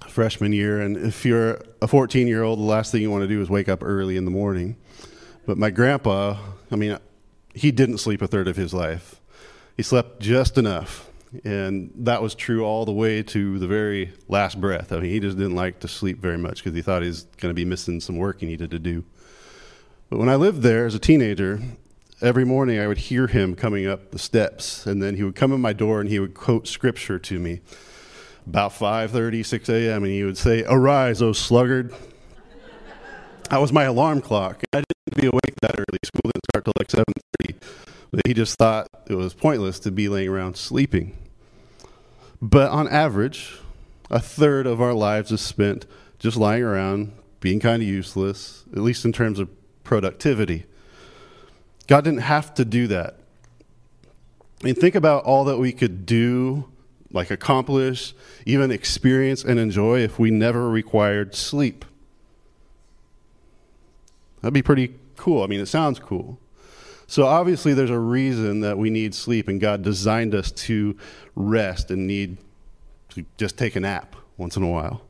freshman 0.07 0.53
year. 0.53 0.81
And 0.81 0.97
if 0.97 1.23
you're 1.23 1.61
a 1.83 1.87
14 1.87 2.25
year 2.25 2.41
old, 2.41 2.57
the 2.57 2.63
last 2.63 2.91
thing 2.91 3.03
you 3.03 3.11
want 3.11 3.21
to 3.21 3.27
do 3.27 3.39
is 3.43 3.47
wake 3.47 3.69
up 3.69 3.83
early 3.83 4.17
in 4.17 4.25
the 4.25 4.31
morning. 4.31 4.75
But 5.45 5.59
my 5.59 5.69
grandpa, 5.69 6.35
I 6.71 6.77
mean, 6.77 6.97
he 7.53 7.69
didn't 7.69 7.99
sleep 7.99 8.23
a 8.23 8.27
third 8.27 8.47
of 8.47 8.55
his 8.55 8.73
life. 8.73 9.21
He 9.77 9.83
slept 9.83 10.19
just 10.19 10.57
enough. 10.57 11.07
And 11.43 11.91
that 11.97 12.23
was 12.23 12.33
true 12.33 12.65
all 12.65 12.85
the 12.85 12.91
way 12.91 13.21
to 13.21 13.59
the 13.59 13.67
very 13.67 14.13
last 14.27 14.59
breath. 14.59 14.91
I 14.91 14.95
mean, 14.95 15.11
he 15.11 15.19
just 15.19 15.37
didn't 15.37 15.55
like 15.55 15.79
to 15.81 15.87
sleep 15.87 16.17
very 16.17 16.39
much 16.39 16.63
because 16.63 16.73
he 16.73 16.81
thought 16.81 17.03
he 17.03 17.07
was 17.07 17.25
going 17.37 17.51
to 17.51 17.53
be 17.53 17.65
missing 17.65 18.01
some 18.01 18.17
work 18.17 18.39
he 18.39 18.47
needed 18.47 18.71
to 18.71 18.79
do. 18.79 19.03
But 20.09 20.17
when 20.17 20.27
I 20.27 20.37
lived 20.37 20.63
there 20.63 20.87
as 20.87 20.95
a 20.95 20.99
teenager, 20.99 21.59
every 22.21 22.45
morning 22.45 22.79
I 22.79 22.87
would 22.87 22.97
hear 22.97 23.27
him 23.27 23.55
coming 23.55 23.87
up 23.87 24.11
the 24.11 24.19
steps, 24.19 24.85
and 24.85 25.01
then 25.01 25.15
he 25.15 25.23
would 25.23 25.35
come 25.35 25.51
in 25.51 25.61
my 25.61 25.73
door 25.73 25.99
and 25.99 26.09
he 26.09 26.19
would 26.19 26.33
quote 26.33 26.67
scripture 26.67 27.17
to 27.19 27.39
me 27.39 27.61
about 28.47 28.71
5.30, 28.71 29.45
6 29.45 29.69
a.m., 29.69 30.03
and 30.03 30.11
he 30.11 30.23
would 30.23 30.37
say, 30.37 30.63
Arise, 30.67 31.21
O 31.21 31.31
sluggard. 31.31 31.93
that 33.49 33.61
was 33.61 33.71
my 33.71 33.83
alarm 33.83 34.21
clock. 34.21 34.63
I 34.73 34.83
didn't 35.05 35.21
be 35.21 35.27
awake 35.27 35.55
that 35.61 35.75
early. 35.77 35.99
School 36.03 36.21
didn't 36.23 36.45
start 36.51 36.65
till 36.65 36.73
like 36.77 36.87
7.30. 36.87 37.55
But 38.11 38.27
he 38.27 38.33
just 38.33 38.57
thought 38.57 38.87
it 39.07 39.15
was 39.15 39.33
pointless 39.33 39.79
to 39.79 39.91
be 39.91 40.09
laying 40.09 40.27
around 40.29 40.57
sleeping. 40.57 41.17
But 42.41 42.71
on 42.71 42.87
average, 42.87 43.59
a 44.09 44.19
third 44.19 44.67
of 44.67 44.81
our 44.81 44.93
lives 44.93 45.31
is 45.31 45.41
spent 45.41 45.85
just 46.19 46.35
lying 46.35 46.63
around, 46.63 47.13
being 47.39 47.59
kind 47.59 47.81
of 47.81 47.87
useless, 47.87 48.65
at 48.73 48.79
least 48.79 49.05
in 49.05 49.13
terms 49.13 49.39
of 49.39 49.49
productivity. 49.83 50.65
God 51.91 52.05
didn't 52.05 52.21
have 52.21 52.53
to 52.53 52.63
do 52.63 52.87
that. 52.87 53.17
I 54.61 54.63
mean, 54.63 54.75
think 54.75 54.95
about 54.95 55.25
all 55.25 55.43
that 55.43 55.57
we 55.57 55.73
could 55.73 56.05
do, 56.05 56.69
like 57.11 57.29
accomplish, 57.29 58.13
even 58.45 58.71
experience 58.71 59.43
and 59.43 59.59
enjoy 59.59 59.99
if 59.99 60.17
we 60.17 60.31
never 60.31 60.69
required 60.69 61.35
sleep. 61.35 61.83
That'd 64.39 64.53
be 64.53 64.61
pretty 64.61 64.95
cool. 65.17 65.43
I 65.43 65.47
mean, 65.47 65.59
it 65.59 65.65
sounds 65.65 65.99
cool. 65.99 66.39
So, 67.07 67.25
obviously, 67.25 67.73
there's 67.73 67.89
a 67.89 67.99
reason 67.99 68.61
that 68.61 68.77
we 68.77 68.89
need 68.89 69.13
sleep, 69.13 69.49
and 69.49 69.59
God 69.59 69.81
designed 69.81 70.33
us 70.33 70.49
to 70.51 70.95
rest 71.35 71.91
and 71.91 72.07
need 72.07 72.37
to 73.09 73.25
just 73.35 73.57
take 73.57 73.75
a 73.75 73.81
nap 73.81 74.15
once 74.37 74.55
in 74.55 74.63
a 74.63 74.69
while. 74.69 75.01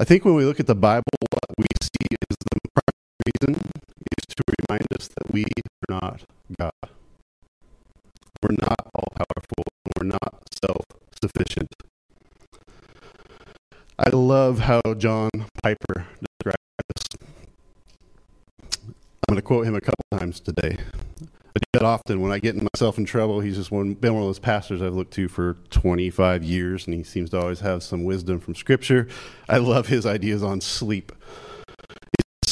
I 0.00 0.04
think 0.04 0.24
when 0.24 0.36
we 0.36 0.46
look 0.46 0.58
at 0.58 0.66
the 0.66 0.74
Bible, 0.74 1.04
what 1.20 1.58
we 1.58 1.66
see 1.82 2.16
is 2.30 2.36
the 2.50 2.70
primary 2.72 3.56
reason 3.58 3.75
us 4.98 5.08
that 5.08 5.32
we 5.32 5.44
are 5.44 6.00
not 6.00 6.22
God. 6.58 6.90
We're 8.42 8.56
not 8.60 8.80
all 8.94 9.08
powerful. 9.14 9.64
We're 9.96 10.06
not 10.06 10.42
self 10.64 10.84
sufficient. 11.22 11.68
I 13.98 14.10
love 14.10 14.60
how 14.60 14.80
John 14.98 15.30
Piper 15.62 16.06
describes 16.20 16.56
this. 16.88 17.28
I'm 18.82 19.34
going 19.34 19.36
to 19.36 19.42
quote 19.42 19.66
him 19.66 19.74
a 19.74 19.80
couple 19.80 20.04
times 20.12 20.40
today. 20.40 20.76
I 21.20 21.58
do 21.58 21.64
that 21.72 21.82
often 21.82 22.20
when 22.20 22.30
I 22.30 22.38
get 22.38 22.54
myself 22.56 22.98
in 22.98 23.06
trouble. 23.06 23.40
He's 23.40 23.56
just 23.56 23.70
one, 23.70 23.94
been 23.94 24.12
one 24.12 24.22
of 24.22 24.28
those 24.28 24.38
pastors 24.38 24.82
I've 24.82 24.94
looked 24.94 25.14
to 25.14 25.28
for 25.28 25.56
25 25.70 26.44
years, 26.44 26.86
and 26.86 26.94
he 26.94 27.02
seems 27.02 27.30
to 27.30 27.40
always 27.40 27.60
have 27.60 27.82
some 27.82 28.04
wisdom 28.04 28.38
from 28.38 28.54
Scripture. 28.54 29.08
I 29.48 29.56
love 29.56 29.88
his 29.88 30.04
ideas 30.04 30.42
on 30.42 30.60
sleep 30.60 31.12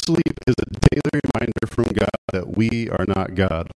sleep 0.05 0.39
is 0.45 0.55
a 0.59 0.89
daily 0.89 1.21
reminder 1.33 1.67
from 1.67 1.85
God 1.85 2.09
that 2.31 2.55
we 2.55 2.89
are 2.89 3.05
not 3.07 3.33
God. 3.33 3.71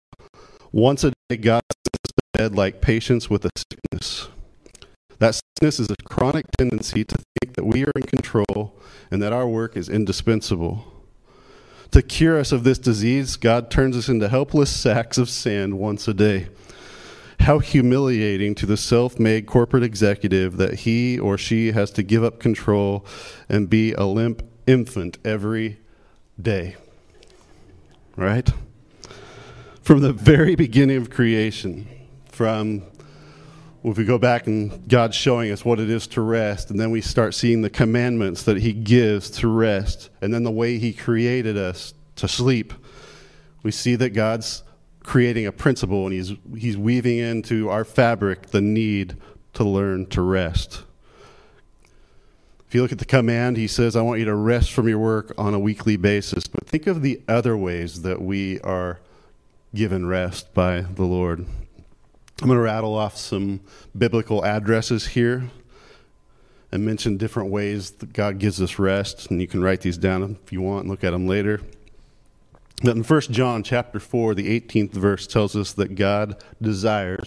Once 0.71 1.03
a 1.03 1.11
day, 1.27 1.37
God 1.37 1.61
sends 1.71 1.99
us 2.05 2.11
to 2.11 2.37
bed 2.37 2.55
like 2.55 2.81
patients 2.81 3.29
with 3.29 3.45
a 3.45 3.49
sickness. 3.57 4.27
That 5.17 5.39
sickness 5.57 5.79
is 5.79 5.89
a 5.89 5.95
chronic 6.03 6.45
tendency 6.57 7.03
to 7.03 7.15
think 7.15 7.55
that 7.55 7.65
we 7.65 7.83
are 7.83 7.91
in 7.95 8.03
control 8.03 8.79
and 9.09 9.21
that 9.23 9.33
our 9.33 9.47
work 9.47 9.75
is 9.75 9.89
indispensable. 9.89 10.85
To 11.91 12.03
cure 12.03 12.37
us 12.37 12.51
of 12.51 12.63
this 12.63 12.77
disease, 12.77 13.35
God 13.35 13.71
turns 13.71 13.97
us 13.97 14.07
into 14.07 14.29
helpless 14.29 14.69
sacks 14.69 15.17
of 15.17 15.29
sand 15.29 15.79
once 15.79 16.07
a 16.07 16.13
day. 16.13 16.49
How 17.39 17.57
humiliating 17.57 18.53
to 18.55 18.67
the 18.67 18.77
self 18.77 19.17
made 19.17 19.47
corporate 19.47 19.81
executive 19.83 20.57
that 20.57 20.81
he 20.81 21.17
or 21.17 21.37
she 21.37 21.71
has 21.71 21.89
to 21.91 22.03
give 22.03 22.23
up 22.23 22.39
control 22.39 23.03
and 23.47 23.69
be 23.69 23.93
a 23.93 24.03
limp 24.03 24.43
infant 24.67 25.17
every 25.25 25.79
day. 26.41 26.75
Right? 28.15 28.49
From 29.81 30.01
the 30.01 30.13
very 30.13 30.55
beginning 30.55 30.97
of 30.97 31.09
creation, 31.09 31.87
from 32.25 32.83
if 33.83 33.97
we 33.97 34.03
go 34.03 34.17
back 34.17 34.45
and 34.47 34.87
God's 34.87 35.15
showing 35.15 35.51
us 35.51 35.63
what 35.63 35.79
it 35.79 35.89
is 35.89 36.05
to 36.07 36.21
rest, 36.21 36.69
and 36.69 36.79
then 36.79 36.91
we 36.91 37.01
start 37.01 37.33
seeing 37.33 37.61
the 37.61 37.69
commandments 37.69 38.43
that 38.43 38.57
He 38.57 38.73
gives 38.73 39.29
to 39.31 39.47
rest, 39.47 40.09
and 40.21 40.33
then 40.33 40.43
the 40.43 40.51
way 40.51 40.77
He 40.77 40.93
created 40.93 41.57
us 41.57 41.93
to 42.17 42.27
sleep, 42.27 42.73
we 43.63 43.71
see 43.71 43.95
that 43.95 44.09
God's 44.11 44.63
creating 45.03 45.45
a 45.45 45.51
principle 45.51 46.05
and 46.05 46.13
He's, 46.13 46.33
he's 46.57 46.77
weaving 46.77 47.17
into 47.17 47.69
our 47.69 47.85
fabric 47.85 48.47
the 48.47 48.61
need 48.61 49.15
to 49.53 49.63
learn 49.63 50.05
to 50.07 50.21
rest. 50.21 50.83
If 52.69 52.75
you 52.75 52.83
look 52.83 52.91
at 52.91 52.99
the 52.99 53.05
command, 53.05 53.57
he 53.57 53.65
says, 53.65 53.95
I 53.95 54.03
want 54.03 54.19
you 54.19 54.25
to 54.25 54.35
rest 54.35 54.73
from 54.73 54.87
your 54.87 54.99
work 54.99 55.33
on 55.39 55.55
a 55.55 55.59
weekly 55.59 55.97
basis. 55.97 56.45
But 56.45 56.67
think 56.67 56.85
of 56.85 57.01
the 57.01 57.19
other 57.27 57.57
ways 57.57 58.03
that 58.03 58.21
we 58.21 58.59
are 58.59 58.99
given 59.73 60.05
rest 60.05 60.53
by 60.53 60.81
the 60.81 61.03
Lord. 61.03 61.39
I'm 61.39 62.47
going 62.47 62.59
to 62.59 62.63
rattle 62.63 62.93
off 62.93 63.17
some 63.17 63.61
biblical 63.97 64.45
addresses 64.45 65.07
here 65.07 65.49
and 66.71 66.85
mention 66.85 67.17
different 67.17 67.49
ways 67.49 67.89
that 67.89 68.13
God 68.13 68.37
gives 68.37 68.61
us 68.61 68.77
rest. 68.77 69.31
And 69.31 69.41
you 69.41 69.47
can 69.47 69.63
write 69.63 69.81
these 69.81 69.97
down 69.97 70.37
if 70.43 70.53
you 70.53 70.61
want 70.61 70.81
and 70.81 70.91
look 70.91 71.03
at 71.03 71.09
them 71.09 71.25
later. 71.25 71.61
That 72.83 72.95
in 72.95 73.03
1 73.03 73.21
John 73.21 73.63
chapter 73.63 73.99
4, 73.99 74.35
the 74.35 74.59
18th 74.59 74.91
verse 74.91 75.25
tells 75.25 75.55
us 75.55 75.73
that 75.73 75.95
God 75.95 76.39
desires 76.61 77.25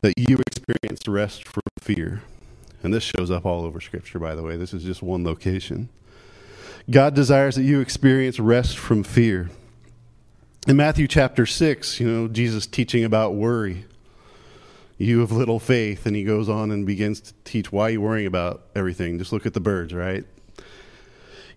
that 0.00 0.14
you 0.16 0.38
experience 0.48 1.06
rest 1.06 1.46
from 1.46 1.62
fear. 1.80 2.22
And 2.82 2.92
this 2.92 3.02
shows 3.02 3.30
up 3.30 3.46
all 3.46 3.64
over 3.64 3.80
Scripture, 3.80 4.18
by 4.18 4.34
the 4.34 4.42
way. 4.42 4.56
This 4.56 4.74
is 4.74 4.82
just 4.82 5.02
one 5.02 5.24
location. 5.24 5.88
God 6.90 7.14
desires 7.14 7.54
that 7.54 7.62
you 7.62 7.80
experience 7.80 8.40
rest 8.40 8.76
from 8.76 9.04
fear. 9.04 9.50
In 10.66 10.76
Matthew 10.76 11.06
chapter 11.06 11.46
6, 11.46 12.00
you 12.00 12.08
know, 12.08 12.28
Jesus 12.28 12.66
teaching 12.66 13.04
about 13.04 13.34
worry. 13.34 13.84
You 14.98 15.20
have 15.20 15.32
little 15.32 15.58
faith, 15.58 16.06
and 16.06 16.14
he 16.14 16.22
goes 16.22 16.48
on 16.48 16.70
and 16.70 16.86
begins 16.86 17.20
to 17.20 17.34
teach 17.44 17.72
why 17.72 17.88
you're 17.88 17.92
you 17.94 18.00
worrying 18.00 18.26
about 18.26 18.62
everything? 18.74 19.18
Just 19.18 19.32
look 19.32 19.46
at 19.46 19.54
the 19.54 19.60
birds, 19.60 19.92
right? 19.92 20.24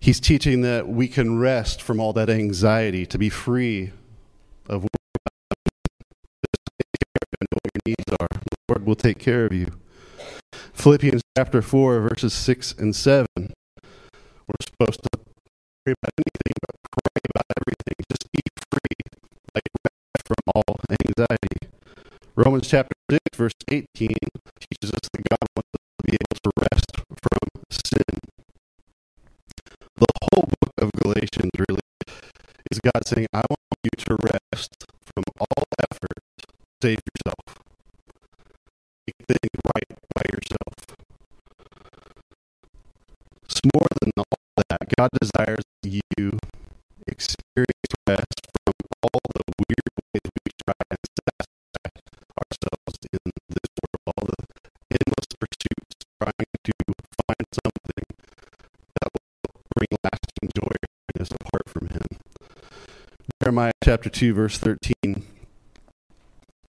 He's 0.00 0.20
teaching 0.20 0.62
that 0.62 0.88
we 0.88 1.08
can 1.08 1.38
rest 1.38 1.80
from 1.82 2.00
all 2.00 2.12
that 2.14 2.28
anxiety, 2.28 3.06
to 3.06 3.18
be 3.18 3.28
free 3.28 3.92
of 4.68 4.82
what 4.82 4.90
your 7.40 7.82
needs 7.86 8.04
are. 8.20 8.28
The 8.30 8.56
Lord 8.68 8.86
will 8.86 8.96
take 8.96 9.18
care 9.18 9.46
of 9.46 9.52
you. 9.52 9.72
Philippians 10.76 11.22
chapter 11.36 11.62
4, 11.62 12.00
verses 12.00 12.32
6 12.32 12.74
and 12.78 12.94
7. 12.94 13.26
We're 13.36 14.62
supposed 14.62 15.02
to 15.02 15.08
pray 15.84 15.94
about 15.96 16.12
anything, 16.20 16.54
but 16.60 16.76
pray 16.92 17.22
about 17.34 17.46
everything. 17.58 17.96
Just 18.12 18.30
be 18.30 18.40
free, 18.70 19.00
like 19.54 19.64
from 20.24 20.36
all 20.54 20.76
anxiety. 20.90 21.72
Romans 22.36 22.68
chapter 22.68 22.94
6, 23.10 23.20
verse 23.34 23.52
18 23.70 23.88
teaches 23.96 24.92
us 24.92 25.08
that 25.12 25.22
God 25.30 25.48
wants 25.56 25.72
us 25.74 25.84
to 25.98 26.04
be 26.04 26.14
able 26.14 26.38
to 26.44 26.50
rest 26.60 26.92
from 27.08 27.48
sin. 27.70 28.18
The 29.96 30.06
whole 30.30 30.44
book 30.60 30.72
of 30.78 30.90
Galatians 31.02 31.50
really 31.58 31.80
is 32.70 32.78
God 32.80 33.06
saying, 33.06 33.26
I 33.32 33.42
want 33.48 33.60
you 33.82 33.90
to 34.04 34.16
rest 34.22 34.84
from 35.14 35.24
all 35.40 35.64
effort 35.80 36.22
save 36.82 37.00
yourself. 37.00 37.58
Make 39.06 39.16
things 39.26 39.60
right 39.74 39.98
by 40.14 40.22
yourself. 40.30 40.65
More 43.74 43.88
than 44.00 44.12
all 44.16 44.38
that. 44.68 44.80
God 44.96 45.10
desires 45.20 45.64
you 45.82 46.38
experience 47.06 47.90
rest 48.06 48.46
from 48.64 48.74
all 49.02 49.20
the 49.34 49.42
weird 49.58 49.90
ways 49.96 50.26
we 50.44 50.50
try 50.62 50.80
and 50.90 51.02
satisfy 51.18 51.90
ourselves 52.38 52.94
in 53.12 53.22
this 53.50 53.70
world, 53.80 54.02
all 54.06 54.24
the 54.26 54.40
endless 54.90 55.28
pursuits 55.38 55.94
trying 56.20 56.50
to 56.64 56.72
find 57.26 57.44
something 57.52 58.06
that 59.00 59.08
will 59.12 59.62
bring 59.74 59.92
lasting 60.04 60.48
joy 60.54 60.74
or 60.82 61.26
apart 61.40 61.68
from 61.68 61.88
Him. 61.88 62.06
Jeremiah 63.42 63.72
chapter 63.82 64.10
2, 64.10 64.34
verse 64.34 64.58
13. 64.58 65.22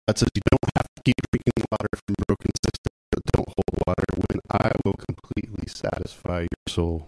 That 0.07 0.17
says, 0.19 0.29
You 0.35 0.41
don't 0.51 0.71
have 0.75 0.87
to 0.95 1.01
keep 1.03 1.15
drinking 1.31 1.65
water 1.71 1.89
from 1.93 2.15
broken 2.27 2.51
systems 2.59 2.99
that 3.11 3.23
don't 3.33 3.47
hold 3.47 3.71
water 3.87 4.05
when 4.27 4.39
I 4.51 4.71
will 4.83 4.97
completely 5.33 5.67
satisfy 5.67 6.41
your 6.41 6.47
soul. 6.67 7.07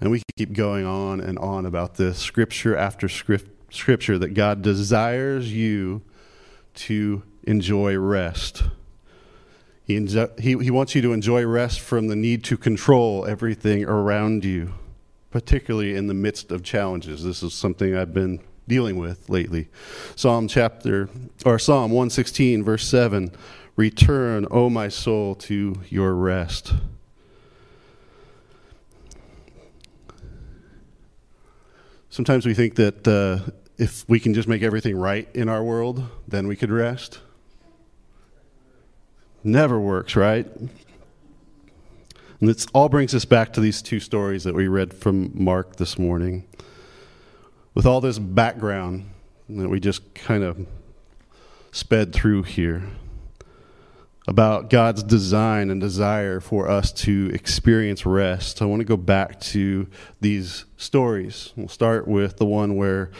And 0.00 0.10
we 0.10 0.18
can 0.18 0.24
keep 0.36 0.52
going 0.52 0.86
on 0.86 1.20
and 1.20 1.38
on 1.38 1.66
about 1.66 1.96
this, 1.96 2.18
scripture 2.18 2.76
after 2.76 3.08
script, 3.08 3.50
scripture, 3.72 4.18
that 4.18 4.30
God 4.30 4.62
desires 4.62 5.52
you 5.52 6.02
to 6.74 7.22
enjoy 7.44 7.98
rest. 7.98 8.62
He, 9.84 9.98
he, 10.38 10.56
he 10.58 10.70
wants 10.70 10.94
you 10.94 11.02
to 11.02 11.12
enjoy 11.12 11.44
rest 11.44 11.80
from 11.80 12.08
the 12.08 12.16
need 12.16 12.44
to 12.44 12.56
control 12.56 13.26
everything 13.26 13.84
around 13.84 14.44
you, 14.44 14.72
particularly 15.30 15.94
in 15.94 16.06
the 16.06 16.14
midst 16.14 16.50
of 16.50 16.62
challenges. 16.62 17.24
This 17.24 17.42
is 17.42 17.52
something 17.52 17.94
I've 17.94 18.14
been 18.14 18.40
dealing 18.68 18.96
with 18.96 19.28
lately. 19.28 19.68
Psalm 20.16 20.48
chapter, 20.48 21.10
or 21.44 21.58
Psalm 21.58 21.90
116, 21.90 22.62
verse 22.62 22.86
7 22.86 23.32
Return, 23.80 24.46
O 24.50 24.68
my 24.68 24.88
soul, 24.88 25.34
to 25.36 25.80
your 25.88 26.14
rest. 26.14 26.74
Sometimes 32.10 32.44
we 32.44 32.52
think 32.52 32.74
that 32.74 33.08
uh, 33.08 33.50
if 33.78 34.06
we 34.06 34.20
can 34.20 34.34
just 34.34 34.46
make 34.46 34.62
everything 34.62 34.98
right 34.98 35.26
in 35.32 35.48
our 35.48 35.64
world, 35.64 36.06
then 36.28 36.46
we 36.46 36.56
could 36.56 36.70
rest. 36.70 37.20
Never 39.42 39.80
works, 39.80 40.14
right? 40.14 40.46
And 40.54 40.70
this 42.38 42.66
all 42.74 42.90
brings 42.90 43.14
us 43.14 43.24
back 43.24 43.54
to 43.54 43.62
these 43.62 43.80
two 43.80 43.98
stories 43.98 44.44
that 44.44 44.54
we 44.54 44.68
read 44.68 44.92
from 44.92 45.30
Mark 45.32 45.76
this 45.76 45.98
morning. 45.98 46.46
With 47.72 47.86
all 47.86 48.02
this 48.02 48.18
background 48.18 49.08
that 49.48 49.70
we 49.70 49.80
just 49.80 50.12
kind 50.12 50.44
of 50.44 50.66
sped 51.72 52.12
through 52.12 52.42
here 52.42 52.82
about 54.30 54.70
God's 54.70 55.02
design 55.02 55.70
and 55.70 55.80
desire 55.80 56.38
for 56.38 56.70
us 56.70 56.92
to 56.92 57.32
experience 57.34 58.06
rest, 58.06 58.62
I 58.62 58.64
want 58.64 58.78
to 58.78 58.84
go 58.84 58.96
back 58.96 59.40
to 59.40 59.88
these 60.20 60.66
stories. 60.76 61.52
We'll 61.56 61.66
start 61.66 62.06
with 62.06 62.36
the 62.36 62.44
one 62.44 62.76
where 62.76 63.10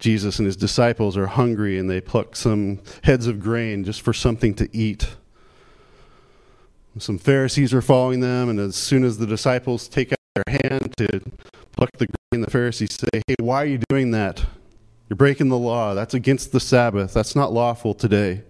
Jesus 0.00 0.40
and 0.40 0.46
his 0.46 0.56
disciples 0.56 1.16
are 1.16 1.28
hungry 1.28 1.78
and 1.78 1.88
they 1.88 2.00
pluck 2.00 2.34
some 2.34 2.80
heads 3.04 3.28
of 3.28 3.38
grain 3.38 3.84
just 3.84 4.02
for 4.02 4.12
something 4.12 4.52
to 4.54 4.68
eat. 4.76 5.14
Some 6.98 7.18
Pharisees 7.18 7.72
are 7.72 7.80
following 7.80 8.18
them, 8.18 8.48
and 8.48 8.58
as 8.58 8.74
soon 8.74 9.04
as 9.04 9.18
the 9.18 9.26
disciples 9.26 9.86
take 9.86 10.12
out 10.12 10.18
their 10.34 10.58
hand 10.60 10.92
to 10.96 11.20
pluck 11.70 11.90
the 11.98 12.08
grain, 12.32 12.40
the 12.40 12.50
Pharisees 12.50 12.94
say, 12.94 13.22
Hey, 13.28 13.36
why 13.38 13.62
are 13.62 13.66
you 13.66 13.78
doing 13.88 14.10
that? 14.10 14.44
You're 15.08 15.16
breaking 15.16 15.50
the 15.50 15.58
law. 15.58 15.94
That's 15.94 16.14
against 16.14 16.50
the 16.50 16.58
Sabbath. 16.58 17.14
That's 17.14 17.36
not 17.36 17.52
lawful 17.52 17.94
today. 17.94 18.42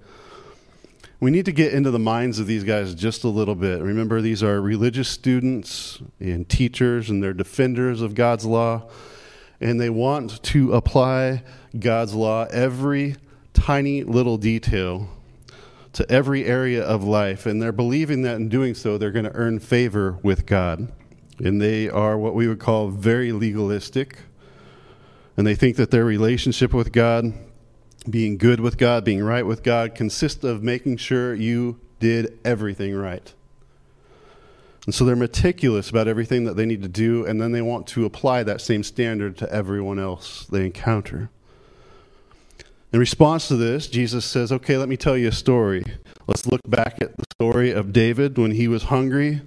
We 1.20 1.32
need 1.32 1.46
to 1.46 1.52
get 1.52 1.74
into 1.74 1.90
the 1.90 1.98
minds 1.98 2.38
of 2.38 2.46
these 2.46 2.62
guys 2.62 2.94
just 2.94 3.24
a 3.24 3.28
little 3.28 3.56
bit. 3.56 3.82
Remember, 3.82 4.20
these 4.20 4.40
are 4.40 4.60
religious 4.60 5.08
students 5.08 6.00
and 6.20 6.48
teachers, 6.48 7.10
and 7.10 7.20
they're 7.20 7.32
defenders 7.32 8.02
of 8.02 8.14
God's 8.14 8.44
law, 8.44 8.88
and 9.60 9.80
they 9.80 9.90
want 9.90 10.40
to 10.44 10.72
apply 10.72 11.42
God's 11.76 12.14
law 12.14 12.44
every 12.52 13.16
tiny 13.52 14.04
little 14.04 14.36
detail 14.36 15.08
to 15.94 16.08
every 16.08 16.44
area 16.44 16.84
of 16.84 17.02
life, 17.02 17.46
and 17.46 17.60
they're 17.60 17.72
believing 17.72 18.22
that 18.22 18.36
in 18.36 18.48
doing 18.48 18.74
so, 18.74 18.96
they're 18.96 19.10
going 19.10 19.24
to 19.24 19.34
earn 19.34 19.58
favor 19.58 20.20
with 20.22 20.46
God. 20.46 20.92
And 21.40 21.60
they 21.60 21.88
are 21.88 22.16
what 22.16 22.36
we 22.36 22.46
would 22.46 22.60
call 22.60 22.90
very 22.90 23.32
legalistic, 23.32 24.18
and 25.36 25.44
they 25.44 25.56
think 25.56 25.74
that 25.76 25.90
their 25.90 26.04
relationship 26.04 26.72
with 26.72 26.92
God 26.92 27.32
being 28.10 28.36
good 28.36 28.60
with 28.60 28.78
God, 28.78 29.04
being 29.04 29.22
right 29.22 29.44
with 29.44 29.62
God, 29.62 29.94
consists 29.94 30.44
of 30.44 30.62
making 30.62 30.96
sure 30.96 31.34
you 31.34 31.80
did 32.00 32.38
everything 32.44 32.94
right. 32.94 33.32
And 34.86 34.94
so 34.94 35.04
they're 35.04 35.16
meticulous 35.16 35.90
about 35.90 36.08
everything 36.08 36.44
that 36.44 36.56
they 36.56 36.64
need 36.64 36.82
to 36.82 36.88
do, 36.88 37.26
and 37.26 37.40
then 37.40 37.52
they 37.52 37.60
want 37.60 37.86
to 37.88 38.06
apply 38.06 38.42
that 38.44 38.60
same 38.60 38.82
standard 38.82 39.36
to 39.38 39.52
everyone 39.52 39.98
else 39.98 40.46
they 40.46 40.64
encounter. 40.64 41.30
In 42.90 42.98
response 42.98 43.48
to 43.48 43.56
this, 43.56 43.86
Jesus 43.86 44.24
says, 44.24 44.50
Okay, 44.50 44.78
let 44.78 44.88
me 44.88 44.96
tell 44.96 45.16
you 45.16 45.28
a 45.28 45.32
story. 45.32 45.84
Let's 46.26 46.46
look 46.46 46.62
back 46.66 47.02
at 47.02 47.14
the 47.16 47.24
story 47.34 47.70
of 47.70 47.92
David 47.92 48.38
when 48.38 48.52
he 48.52 48.66
was 48.66 48.84
hungry 48.84 49.42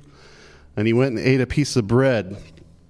and 0.77 0.85
he 0.85 0.93
went 0.93 1.17
and 1.17 1.25
ate 1.25 1.41
a 1.41 1.47
piece 1.47 1.75
of 1.75 1.87
bread 1.87 2.37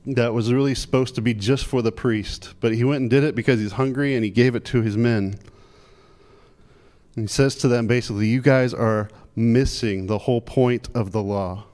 that 0.06 0.34
was 0.34 0.52
really 0.52 0.76
supposed 0.76 1.16
to 1.16 1.22
be 1.22 1.34
just 1.34 1.66
for 1.66 1.82
the 1.82 1.92
priest, 1.92 2.54
but 2.60 2.74
he 2.74 2.84
went 2.84 3.02
and 3.02 3.10
did 3.10 3.24
it 3.24 3.36
because 3.36 3.60
he's 3.60 3.74
hungry 3.74 4.16
and 4.16 4.24
he 4.24 4.30
gave 4.30 4.56
it 4.56 4.66
to 4.66 4.82
his 4.82 4.98
men. 4.98 5.40
And 7.16 7.26
he 7.26 7.28
says 7.28 7.56
to 7.56 7.68
them 7.68 7.88
basically, 7.88 8.28
You 8.28 8.42
guys 8.42 8.74
are 8.74 9.10
missing 9.36 10.08
the 10.08 10.20
whole 10.20 10.42
point 10.42 10.90
of 10.94 11.12
the 11.12 11.24
law. 11.24 11.66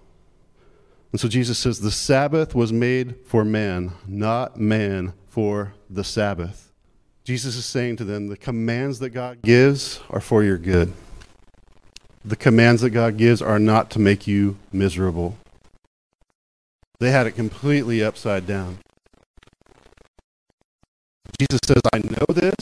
And 1.11 1.21
so 1.21 1.27
Jesus 1.27 1.57
says, 1.57 1.79
The 1.79 1.91
Sabbath 1.91 2.55
was 2.55 2.73
made 2.73 3.15
for 3.25 3.45
man, 3.45 3.93
not 4.07 4.59
man 4.59 5.13
for 5.27 5.73
the 5.89 6.03
Sabbath. 6.03 6.71
Jesus 7.23 7.55
is 7.55 7.65
saying 7.65 7.97
to 7.97 8.03
them, 8.03 8.27
The 8.27 8.37
commands 8.37 8.99
that 8.99 9.09
God 9.11 9.41
gives 9.41 9.99
are 10.09 10.21
for 10.21 10.43
your 10.43 10.57
good. 10.57 10.93
The 12.25 12.35
commands 12.35 12.81
that 12.81 12.89
God 12.89 13.17
gives 13.17 13.41
are 13.41 13.59
not 13.59 13.89
to 13.91 13.99
make 13.99 14.27
you 14.27 14.57
miserable. 14.71 15.37
They 16.99 17.11
had 17.11 17.27
it 17.27 17.33
completely 17.33 18.03
upside 18.03 18.47
down. 18.47 18.79
Jesus 21.39 21.59
says, 21.65 21.81
I 21.93 21.99
know 21.99 22.25
this 22.29 22.55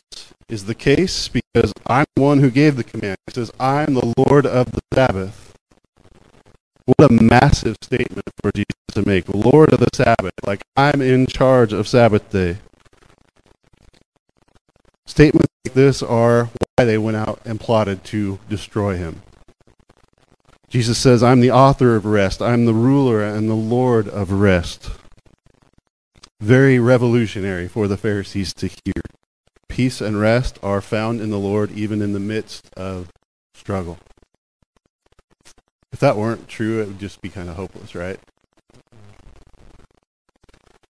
is 0.49 0.65
the 0.65 0.75
case 0.75 1.27
because 1.27 1.73
I'm 1.87 2.05
the 2.15 2.21
one 2.21 2.39
who 2.39 2.49
gave 2.49 2.75
the 2.75 2.83
command. 2.83 3.17
He 3.27 3.33
says, 3.33 3.51
I'm 3.59 3.93
the 3.93 4.13
Lord 4.17 4.45
of 4.45 4.71
the 4.71 4.81
Sabbath. 4.93 5.53
What 6.85 7.11
a 7.11 7.13
massive 7.13 7.77
statement 7.81 8.29
for 8.41 8.51
Jesus 8.51 8.75
to 8.91 9.07
make. 9.07 9.27
Lord 9.27 9.73
of 9.73 9.79
the 9.79 9.89
Sabbath. 9.93 10.33
Like, 10.45 10.63
I'm 10.77 11.01
in 11.01 11.25
charge 11.25 11.73
of 11.73 11.87
Sabbath 11.87 12.29
day. 12.31 12.57
Statements 15.07 15.47
like 15.65 15.73
this 15.73 16.03
are 16.03 16.49
why 16.75 16.85
they 16.85 16.97
went 16.97 17.17
out 17.17 17.39
and 17.45 17.59
plotted 17.59 18.03
to 18.05 18.39
destroy 18.49 18.97
him. 18.97 19.21
Jesus 20.69 20.97
says, 20.97 21.23
I'm 21.23 21.39
the 21.39 21.51
author 21.51 21.95
of 21.95 22.05
rest. 22.05 22.41
I'm 22.41 22.65
the 22.65 22.73
ruler 22.73 23.23
and 23.23 23.49
the 23.49 23.53
Lord 23.53 24.07
of 24.07 24.31
rest. 24.31 24.89
Very 26.39 26.79
revolutionary 26.79 27.67
for 27.67 27.87
the 27.87 27.97
Pharisees 27.97 28.53
to 28.55 28.67
hear. 28.67 28.93
Peace 29.67 30.01
and 30.01 30.19
rest 30.19 30.59
are 30.61 30.81
found 30.81 31.21
in 31.21 31.29
the 31.29 31.39
Lord 31.39 31.71
even 31.71 32.01
in 32.01 32.13
the 32.13 32.19
midst 32.19 32.69
of 32.75 33.09
struggle. 33.53 33.97
If 35.91 35.99
that 35.99 36.17
weren't 36.17 36.47
true, 36.47 36.81
it 36.81 36.87
would 36.87 36.99
just 36.99 37.21
be 37.21 37.29
kind 37.29 37.49
of 37.49 37.55
hopeless, 37.55 37.95
right? 37.95 38.19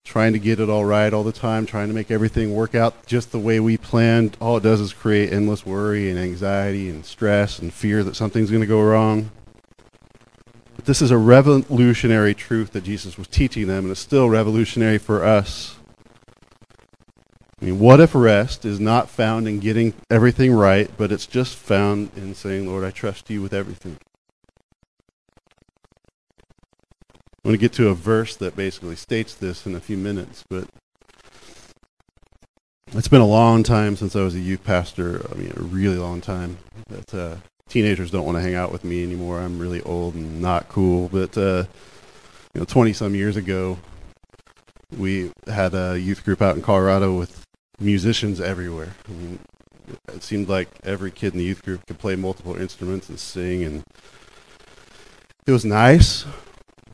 Trying 0.06 0.34
to 0.34 0.40
get 0.40 0.60
it 0.60 0.70
all 0.70 0.86
right 0.86 1.14
all 1.14 1.24
the 1.24 1.32
time, 1.32 1.66
trying 1.66 1.88
to 1.88 1.94
make 1.94 2.12
everything 2.12 2.54
work 2.54 2.76
out 2.76 3.06
just 3.06 3.32
the 3.32 3.40
way 3.40 3.60
we 3.60 3.78
planned, 3.78 4.38
all 4.40 4.58
it 4.58 4.64
does 4.64 4.80
is 4.80 4.94
create 4.94 5.32
endless 5.32 5.66
worry 5.66 6.10
and 6.10 6.20
anxiety 6.20 6.90
and 6.90 7.06
stress 7.06 7.60
and 7.60 7.74
fear 7.74 8.04
that 8.04 8.16
something's 8.16 8.52
going 8.52 8.62
to 8.62 8.68
go 8.68 8.82
wrong. 8.82 9.32
But 10.82 10.88
this 10.88 11.04
is 11.04 11.12
a 11.12 11.18
revolutionary 11.18 12.34
truth 12.34 12.72
that 12.72 12.84
Jesus 12.84 13.16
was 13.16 13.28
teaching 13.28 13.68
them, 13.68 13.84
and 13.84 13.92
it's 13.92 14.00
still 14.00 14.28
revolutionary 14.32 14.98
for 14.98 15.24
us. 15.24 15.76
I 17.62 17.66
mean, 17.66 17.78
what 17.78 18.00
if 18.00 18.16
rest 18.16 18.66
is 18.66 18.80
not 18.80 19.08
found 19.08 19.48
in 19.48 19.60
getting 19.60 19.94
everything 20.10 20.52
right, 20.52 20.90
but 20.98 21.12
it's 21.12 21.28
just 21.28 21.56
found 21.56 22.10
in 22.16 22.34
saying, 22.34 22.66
Lord, 22.66 22.84
I 22.84 22.90
trust 22.90 23.30
you 23.30 23.44
with 23.44 23.54
everything? 23.54 23.98
I'm 27.14 27.44
going 27.44 27.54
to 27.54 27.62
get 27.62 27.74
to 27.74 27.90
a 27.90 27.94
verse 27.94 28.36
that 28.38 28.56
basically 28.56 28.96
states 28.96 29.36
this 29.36 29.68
in 29.68 29.76
a 29.76 29.80
few 29.80 29.98
minutes, 29.98 30.44
but 30.50 30.68
it's 32.94 33.08
been 33.08 33.22
a 33.22 33.28
long 33.28 33.62
time 33.62 33.96
since 33.96 34.16
I 34.16 34.24
was 34.24 34.34
a 34.34 34.40
youth 34.40 34.64
pastor. 34.64 35.28
I 35.32 35.36
mean, 35.36 35.54
a 35.56 35.62
really 35.62 35.98
long 35.98 36.22
time. 36.22 36.58
That 36.88 37.14
uh, 37.14 37.36
teenagers 37.72 38.12
don't 38.12 38.26
want 38.26 38.38
to 38.38 38.42
hang 38.42 38.54
out 38.54 38.72
with 38.72 38.84
me 38.84 39.02
anymore. 39.02 39.40
I'm 39.40 39.58
really 39.58 39.82
old 39.84 40.16
and 40.16 40.42
not 40.42 40.68
cool. 40.68 41.08
But 41.08 41.38
uh, 41.38 41.64
you 42.54 42.60
know, 42.60 42.66
20 42.66 42.94
some 42.94 43.16
years 43.16 43.38
ago, 43.38 43.78
we 44.98 45.32
had 45.48 45.74
a 45.74 45.98
youth 45.98 46.24
group 46.26 46.42
out 46.42 46.56
in 46.56 46.62
Colorado 46.62 47.18
with 47.18 47.46
musicians 47.80 48.42
everywhere. 48.42 48.94
I 49.08 49.12
mean, 49.14 49.40
it 50.14 50.22
seemed 50.22 50.50
like 50.50 50.68
every 50.84 51.12
kid 51.12 51.34
in 51.34 51.40
the 51.40 51.46
youth 51.46 51.64
group 51.64 51.86
could 51.88 51.98
play 51.98 52.16
multiple 52.16 52.56
instruments 52.56 53.08
and 53.08 53.18
sing, 53.18 53.64
and 53.64 53.84
it 55.48 55.52
was 55.52 55.64
nice. 55.64 56.26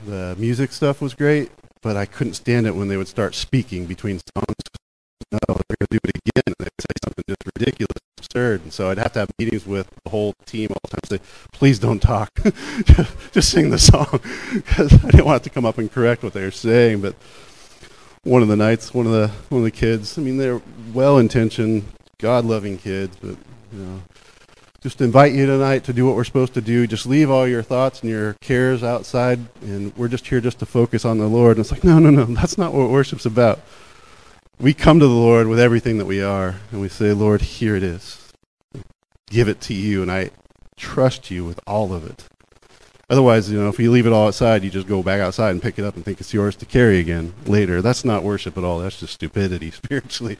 The 0.05 0.35
music 0.37 0.71
stuff 0.71 1.01
was 1.01 1.15
great, 1.15 1.51
but 1.81 1.97
I 1.97 2.05
couldn't 2.05 2.35
stand 2.35 2.67
it 2.67 2.75
when 2.75 2.87
they 2.87 2.97
would 2.97 3.07
start 3.07 3.33
speaking 3.33 3.85
between 3.85 4.19
songs. 4.35 4.55
No, 5.31 5.39
they're 5.47 5.77
going 5.79 5.87
to 5.89 5.99
do 5.99 5.99
it 6.03 6.21
again. 6.23 6.53
They'd 6.59 6.69
say 6.79 6.93
something 7.03 7.23
just 7.27 7.43
ridiculous 7.57 8.06
absurd. 8.27 8.63
And 8.63 8.73
so 8.73 8.89
I'd 8.89 8.97
have 8.97 9.13
to 9.13 9.19
have 9.19 9.31
meetings 9.39 9.65
with 9.65 9.89
the 10.03 10.09
whole 10.09 10.33
team 10.45 10.69
all 10.71 10.89
the 10.89 11.01
time. 11.01 11.19
Say, 11.19 11.19
please 11.51 11.79
don't 11.79 12.01
talk, 12.01 12.31
just 13.31 13.49
sing 13.49 13.69
the 13.69 13.79
song, 13.79 14.07
because 14.53 14.93
I 14.93 15.09
didn't 15.09 15.25
want 15.25 15.43
to 15.43 15.49
come 15.49 15.65
up 15.65 15.77
and 15.77 15.91
correct 15.91 16.23
what 16.23 16.33
they 16.33 16.43
were 16.43 16.51
saying. 16.51 17.01
But 17.01 17.15
one 18.23 18.41
of 18.41 18.47
the 18.47 18.55
nights, 18.55 18.93
one 18.93 19.05
of 19.05 19.11
the 19.11 19.29
one 19.49 19.59
of 19.59 19.65
the 19.65 19.71
kids, 19.71 20.17
I 20.17 20.21
mean, 20.21 20.37
they're 20.37 20.61
well-intentioned, 20.93 21.85
God-loving 22.19 22.79
kids, 22.79 23.15
but 23.21 23.37
you 23.71 23.79
know, 23.79 24.01
just 24.81 25.01
invite 25.01 25.33
you 25.33 25.45
tonight 25.45 25.83
to 25.85 25.93
do 25.93 26.05
what 26.05 26.15
we're 26.15 26.23
supposed 26.23 26.53
to 26.53 26.61
do. 26.61 26.87
Just 26.87 27.05
leave 27.05 27.29
all 27.29 27.47
your 27.47 27.63
thoughts 27.63 28.01
and 28.01 28.09
your 28.09 28.33
cares 28.41 28.83
outside, 28.83 29.39
and 29.61 29.95
we're 29.97 30.07
just 30.07 30.27
here 30.27 30.41
just 30.41 30.59
to 30.59 30.65
focus 30.65 31.05
on 31.05 31.17
the 31.17 31.27
Lord. 31.27 31.57
And 31.57 31.63
it's 31.63 31.71
like, 31.71 31.83
no, 31.83 31.99
no, 31.99 32.09
no, 32.09 32.25
that's 32.25 32.57
not 32.57 32.73
what 32.73 32.89
worship's 32.89 33.25
about 33.25 33.59
we 34.59 34.73
come 34.73 34.99
to 34.99 35.07
the 35.07 35.13
Lord 35.13 35.47
with 35.47 35.59
everything 35.59 35.97
that 35.99 36.05
we 36.05 36.21
are, 36.21 36.55
and 36.71 36.81
we 36.81 36.89
say, 36.89 37.13
Lord, 37.13 37.41
here 37.41 37.75
it 37.75 37.83
is. 37.83 38.31
Give 39.29 39.47
it 39.47 39.61
to 39.61 39.73
you, 39.73 40.01
and 40.01 40.11
I 40.11 40.31
trust 40.77 41.29
you 41.29 41.45
with 41.45 41.59
all 41.67 41.93
of 41.93 42.05
it. 42.09 42.25
Otherwise, 43.09 43.49
you 43.49 43.59
know, 43.59 43.69
if 43.69 43.79
you 43.79 43.89
leave 43.89 44.05
it 44.05 44.11
all 44.11 44.27
outside, 44.27 44.63
you 44.63 44.69
just 44.69 44.87
go 44.87 45.01
back 45.01 45.21
outside 45.21 45.51
and 45.51 45.61
pick 45.61 45.79
it 45.79 45.85
up 45.85 45.95
and 45.95 46.03
think 46.03 46.19
it's 46.19 46.33
yours 46.33 46.55
to 46.57 46.65
carry 46.65 46.99
again 46.99 47.33
later. 47.45 47.81
That's 47.81 48.03
not 48.03 48.23
worship 48.23 48.57
at 48.57 48.63
all. 48.63 48.79
That's 48.79 48.99
just 48.99 49.13
stupidity 49.13 49.71
spiritually. 49.71 50.37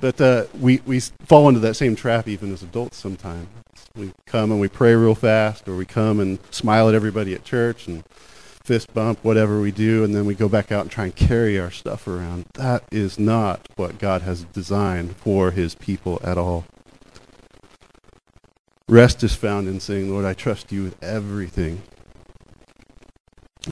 But 0.00 0.20
uh, 0.20 0.46
we, 0.58 0.80
we 0.86 1.00
fall 1.00 1.48
into 1.48 1.60
that 1.60 1.74
same 1.74 1.94
trap 1.94 2.26
even 2.26 2.52
as 2.52 2.62
adults 2.62 2.96
sometimes. 2.96 3.46
We 3.94 4.12
come 4.26 4.50
and 4.50 4.60
we 4.60 4.68
pray 4.68 4.94
real 4.94 5.14
fast, 5.14 5.68
or 5.68 5.76
we 5.76 5.84
come 5.84 6.20
and 6.20 6.38
smile 6.50 6.88
at 6.88 6.94
everybody 6.94 7.34
at 7.34 7.44
church 7.44 7.86
and 7.86 8.02
fist 8.64 8.92
bump, 8.94 9.18
whatever 9.22 9.60
we 9.60 9.70
do, 9.70 10.04
and 10.04 10.14
then 10.14 10.26
we 10.26 10.34
go 10.34 10.48
back 10.48 10.70
out 10.70 10.82
and 10.82 10.90
try 10.90 11.04
and 11.04 11.16
carry 11.16 11.58
our 11.58 11.70
stuff 11.70 12.06
around. 12.06 12.46
That 12.54 12.84
is 12.90 13.18
not 13.18 13.66
what 13.76 13.98
God 13.98 14.22
has 14.22 14.44
designed 14.44 15.16
for 15.16 15.50
his 15.50 15.74
people 15.74 16.20
at 16.22 16.38
all. 16.38 16.64
Rest 18.88 19.22
is 19.22 19.34
found 19.34 19.68
in 19.68 19.80
saying, 19.80 20.10
Lord, 20.10 20.24
I 20.24 20.34
trust 20.34 20.72
you 20.72 20.82
with 20.82 21.02
everything. 21.02 21.82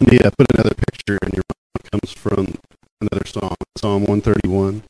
Yeah, 0.00 0.30
put 0.30 0.46
another 0.54 0.74
picture 0.74 1.18
in 1.22 1.32
your 1.34 1.42
mind. 1.48 1.80
It 1.80 1.90
comes 1.90 2.12
from 2.12 2.54
another 3.00 3.26
psalm, 3.26 3.56
Psalm 3.76 4.02
131. 4.02 4.82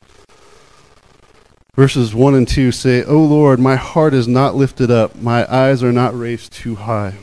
Verses 1.74 2.14
1 2.14 2.34
and 2.34 2.48
2 2.48 2.72
say, 2.72 3.04
O 3.04 3.18
Lord, 3.18 3.60
my 3.60 3.76
heart 3.76 4.12
is 4.12 4.26
not 4.26 4.54
lifted 4.54 4.90
up, 4.90 5.14
my 5.16 5.50
eyes 5.52 5.82
are 5.82 5.92
not 5.92 6.18
raised 6.18 6.52
too 6.52 6.74
high. 6.74 7.14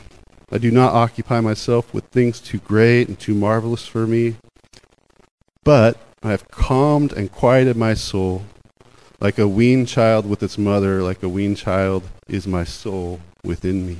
I 0.50 0.58
do 0.58 0.70
not 0.70 0.94
occupy 0.94 1.40
myself 1.40 1.92
with 1.92 2.04
things 2.06 2.40
too 2.40 2.58
great 2.58 3.08
and 3.08 3.18
too 3.18 3.34
marvelous 3.34 3.86
for 3.86 4.06
me, 4.06 4.36
but 5.64 6.00
I 6.22 6.30
have 6.30 6.48
calmed 6.48 7.12
and 7.12 7.32
quieted 7.32 7.76
my 7.76 7.94
soul. 7.94 8.44
Like 9.18 9.38
a 9.38 9.48
weaned 9.48 9.88
child 9.88 10.28
with 10.28 10.42
its 10.42 10.56
mother, 10.56 11.02
like 11.02 11.22
a 11.22 11.28
weaned 11.28 11.56
child 11.56 12.04
is 12.28 12.46
my 12.46 12.62
soul 12.62 13.20
within 13.42 13.86
me. 13.86 13.98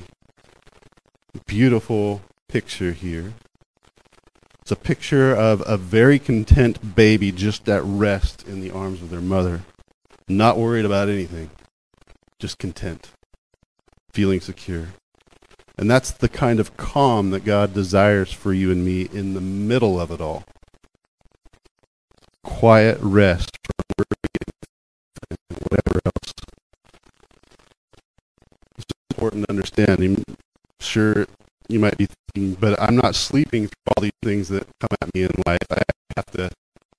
Beautiful 1.45 2.21
picture 2.47 2.91
here. 2.93 3.33
It's 4.61 4.71
a 4.71 4.75
picture 4.75 5.35
of 5.35 5.61
a 5.65 5.75
very 5.75 6.19
content 6.19 6.95
baby 6.95 7.31
just 7.31 7.67
at 7.67 7.83
rest 7.83 8.47
in 8.47 8.61
the 8.61 8.71
arms 8.71 9.01
of 9.01 9.09
their 9.09 9.21
mother, 9.21 9.63
not 10.27 10.57
worried 10.57 10.85
about 10.85 11.09
anything, 11.09 11.49
just 12.39 12.57
content, 12.57 13.11
feeling 14.11 14.39
secure. 14.39 14.87
And 15.77 15.91
that's 15.91 16.11
the 16.11 16.27
kind 16.27 16.59
of 16.59 16.75
calm 16.75 17.29
that 17.29 17.45
God 17.45 17.73
desires 17.73 18.33
for 18.33 18.51
you 18.51 18.71
and 18.71 18.83
me 18.83 19.03
in 19.13 19.35
the 19.35 19.41
middle 19.41 19.99
of 19.99 20.09
it 20.09 20.19
all. 20.19 20.43
Quiet 22.43 22.97
rest 22.99 23.55
from 23.63 23.85
worry 23.99 24.07
and 25.29 25.59
whatever 25.69 26.01
else. 26.05 26.33
It's 28.77 28.85
important 29.11 29.45
to 29.45 29.51
understand. 29.51 29.99
I'm 29.99 30.23
sure 30.79 31.27
you 31.69 31.79
might 31.79 31.97
be 31.97 32.07
thinking, 32.33 32.55
but 32.59 32.81
I'm 32.81 32.95
not 32.95 33.13
sleeping 33.13 33.67
through 33.67 33.93
all 33.95 34.01
these 34.01 34.11
things 34.23 34.49
that 34.49 34.67
come 34.79 34.97
at 34.99 35.13
me 35.13 35.23
in 35.23 35.31
life. 35.45 35.59
I 35.69 35.81
have 36.15 36.25
to 36.37 36.49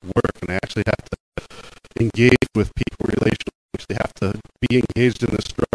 work 0.04 0.38
and 0.42 0.50
I 0.50 0.54
actually 0.54 0.84
have 0.86 1.04
to 1.10 1.16
engage 2.00 2.46
with 2.54 2.72
people 2.76 3.06
relationally. 3.06 3.54
I 3.90 3.94
have 3.94 4.14
to 4.14 4.40
be 4.60 4.76
engaged 4.76 5.22
in 5.22 5.30
this 5.30 5.46
struggle. 5.46 5.66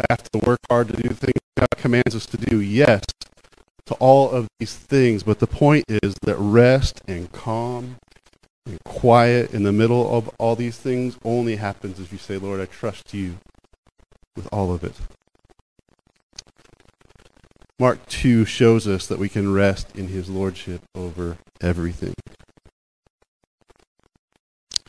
I 0.00 0.06
have 0.10 0.22
to 0.30 0.38
work 0.38 0.60
hard 0.70 0.88
to 0.88 0.96
do 0.96 1.08
things 1.10 1.31
God 1.56 1.68
commands 1.76 2.14
us 2.14 2.26
to 2.26 2.36
do. 2.36 2.60
Yes, 2.60 3.02
to 3.86 3.94
all 3.94 4.30
of 4.30 4.48
these 4.58 4.74
things. 4.74 5.22
But 5.22 5.38
the 5.38 5.46
point 5.46 5.84
is 5.88 6.14
that 6.22 6.36
rest 6.36 7.00
and 7.06 7.30
calm 7.32 7.96
and 8.66 8.78
quiet 8.84 9.52
in 9.52 9.62
the 9.64 9.72
middle 9.72 10.16
of 10.16 10.28
all 10.38 10.56
these 10.56 10.76
things 10.76 11.16
only 11.24 11.56
happens 11.56 11.98
if 11.98 12.12
you 12.12 12.18
say, 12.18 12.38
Lord, 12.38 12.60
I 12.60 12.66
trust 12.66 13.12
you 13.12 13.38
with 14.36 14.48
all 14.52 14.72
of 14.72 14.84
it. 14.84 14.94
Mark 17.78 18.06
2 18.06 18.44
shows 18.44 18.86
us 18.86 19.06
that 19.08 19.18
we 19.18 19.28
can 19.28 19.52
rest 19.52 19.88
in 19.96 20.08
his 20.08 20.30
lordship 20.30 20.82
over 20.94 21.38
everything. 21.60 22.14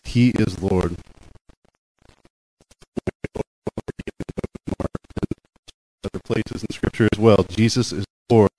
He 0.04 0.30
is 0.32 0.62
Lord. 0.62 0.98
Places 6.34 6.64
in 6.64 6.74
Scripture 6.74 7.08
as 7.12 7.20
well. 7.20 7.44
Jesus 7.50 7.92
is 7.92 8.06
Lord. 8.30 8.50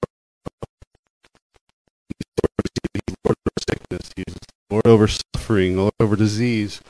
He's 2.09 3.17
Lord 3.25 3.37
over 3.37 3.51
sickness. 3.69 4.11
He's 4.17 4.37
Lord 4.71 4.87
over 4.87 5.09
suffering, 5.09 5.77
Lord 5.77 5.93
over 6.01 6.17
disease. 6.17 6.81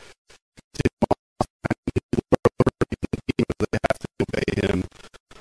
They 0.75 0.91
have 3.73 3.99
to 3.99 4.09
obey 4.21 4.67
him. 4.69 4.85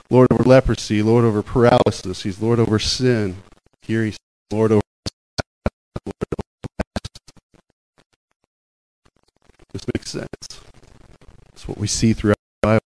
Lord 0.10 0.32
over 0.32 0.44
leprosy, 0.44 1.02
Lord 1.02 1.26
over 1.26 1.44
paralysis. 1.44 2.24
He's 2.24 2.42
Lord 2.42 2.60
over 2.60 2.80
sin. 2.80 3.38
Here 3.82 4.06
he's 4.06 4.18
Lord 4.52 4.72
over. 4.72 4.82
This 9.74 9.86
makes 9.94 10.12
sense. 10.12 10.62
It's 11.52 11.68
what 11.68 11.78
we 11.78 11.88
see 11.88 12.14
throughout 12.14 12.38
the 12.62 12.68
Bible. 12.68 12.80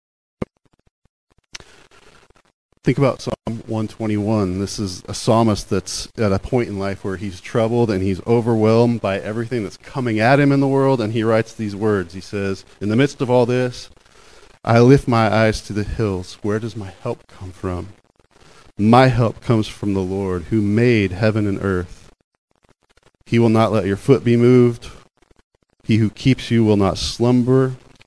Think 2.85 2.99
about 2.99 3.19
Psalm 3.19 3.63
121. 3.65 4.59
This 4.59 4.77
is 4.77 5.01
a 5.07 5.13
psalmist 5.15 5.71
that's 5.71 6.07
at 6.19 6.31
a 6.31 6.37
point 6.37 6.69
in 6.69 6.77
life 6.77 7.03
where 7.03 7.17
he's 7.17 7.41
troubled 7.41 7.89
and 7.89 8.03
he's 8.03 8.23
overwhelmed 8.27 9.01
by 9.01 9.17
everything 9.17 9.63
that's 9.63 9.75
coming 9.75 10.19
at 10.19 10.39
him 10.39 10.51
in 10.51 10.59
the 10.59 10.67
world, 10.67 11.01
and 11.01 11.11
he 11.11 11.23
writes 11.23 11.51
these 11.51 11.75
words. 11.75 12.13
He 12.13 12.21
says, 12.21 12.63
In 12.79 12.89
the 12.89 12.95
midst 12.95 13.21
of 13.21 13.29
all 13.31 13.47
this, 13.47 13.89
I 14.63 14.81
lift 14.81 15.07
my 15.07 15.33
eyes 15.33 15.61
to 15.61 15.73
the 15.73 15.83
hills. 15.83 16.37
Where 16.43 16.59
does 16.59 16.75
my 16.75 16.93
help 17.01 17.25
come 17.25 17.51
from? 17.51 17.87
My 18.77 19.07
help 19.07 19.41
comes 19.41 19.67
from 19.67 19.95
the 19.95 20.01
Lord 20.01 20.43
who 20.43 20.61
made 20.61 21.11
heaven 21.11 21.47
and 21.47 21.57
earth. 21.63 22.11
He 23.25 23.39
will 23.39 23.49
not 23.49 23.71
let 23.71 23.87
your 23.87 23.97
foot 23.97 24.23
be 24.23 24.37
moved. 24.37 24.91
He 25.83 25.97
who 25.97 26.11
keeps 26.11 26.51
you 26.51 26.63
will 26.63 26.77
not 26.77 26.99
slumber. 26.99 27.77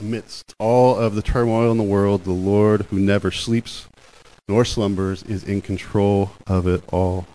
Amidst 0.00 0.54
all 0.60 0.96
of 0.96 1.16
the 1.16 1.22
turmoil 1.22 1.72
in 1.72 1.76
the 1.76 1.82
world, 1.82 2.22
the 2.22 2.30
Lord, 2.30 2.82
who 2.82 3.00
never 3.00 3.32
sleeps 3.32 3.88
nor 4.46 4.64
slumbers, 4.64 5.24
is 5.24 5.42
in 5.42 5.60
control 5.60 6.30
of 6.46 6.68
it 6.68 6.82
all. 6.92 7.26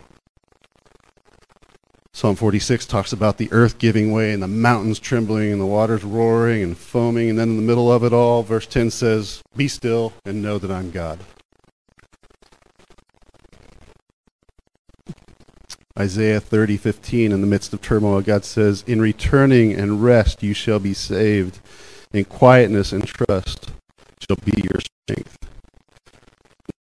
Psalm 2.13 2.37
46 2.37 2.85
talks 2.85 3.11
about 3.11 3.37
the 3.37 3.51
earth 3.51 3.79
giving 3.79 4.13
way 4.13 4.31
and 4.31 4.41
the 4.41 4.47
mountains 4.47 4.97
trembling 4.97 5.51
and 5.51 5.59
the 5.59 5.65
waters 5.65 6.05
roaring 6.05 6.63
and 6.63 6.77
foaming. 6.77 7.29
And 7.29 7.37
then 7.37 7.49
in 7.49 7.55
the 7.57 7.61
middle 7.61 7.91
of 7.91 8.03
it 8.03 8.13
all, 8.13 8.43
verse 8.43 8.65
10 8.65 8.91
says, 8.91 9.43
Be 9.57 9.67
still 9.67 10.13
and 10.23 10.41
know 10.41 10.57
that 10.57 10.71
I'm 10.71 10.89
God. 10.91 11.19
Isaiah 15.99 16.41
30:15 16.41 17.31
in 17.31 17.41
the 17.41 17.47
midst 17.47 17.71
of 17.71 17.81
turmoil 17.81 18.21
God 18.21 18.45
says 18.45 18.83
in 18.87 18.99
returning 18.99 19.73
and 19.73 20.03
rest 20.03 20.41
you 20.41 20.53
shall 20.55 20.79
be 20.79 20.93
saved 20.93 21.59
in 22.13 22.25
quietness 22.25 22.91
and 22.91 23.05
trust 23.05 23.71
shall 24.21 24.37
be 24.45 24.61
your 24.61 24.79
strength. 24.79 25.37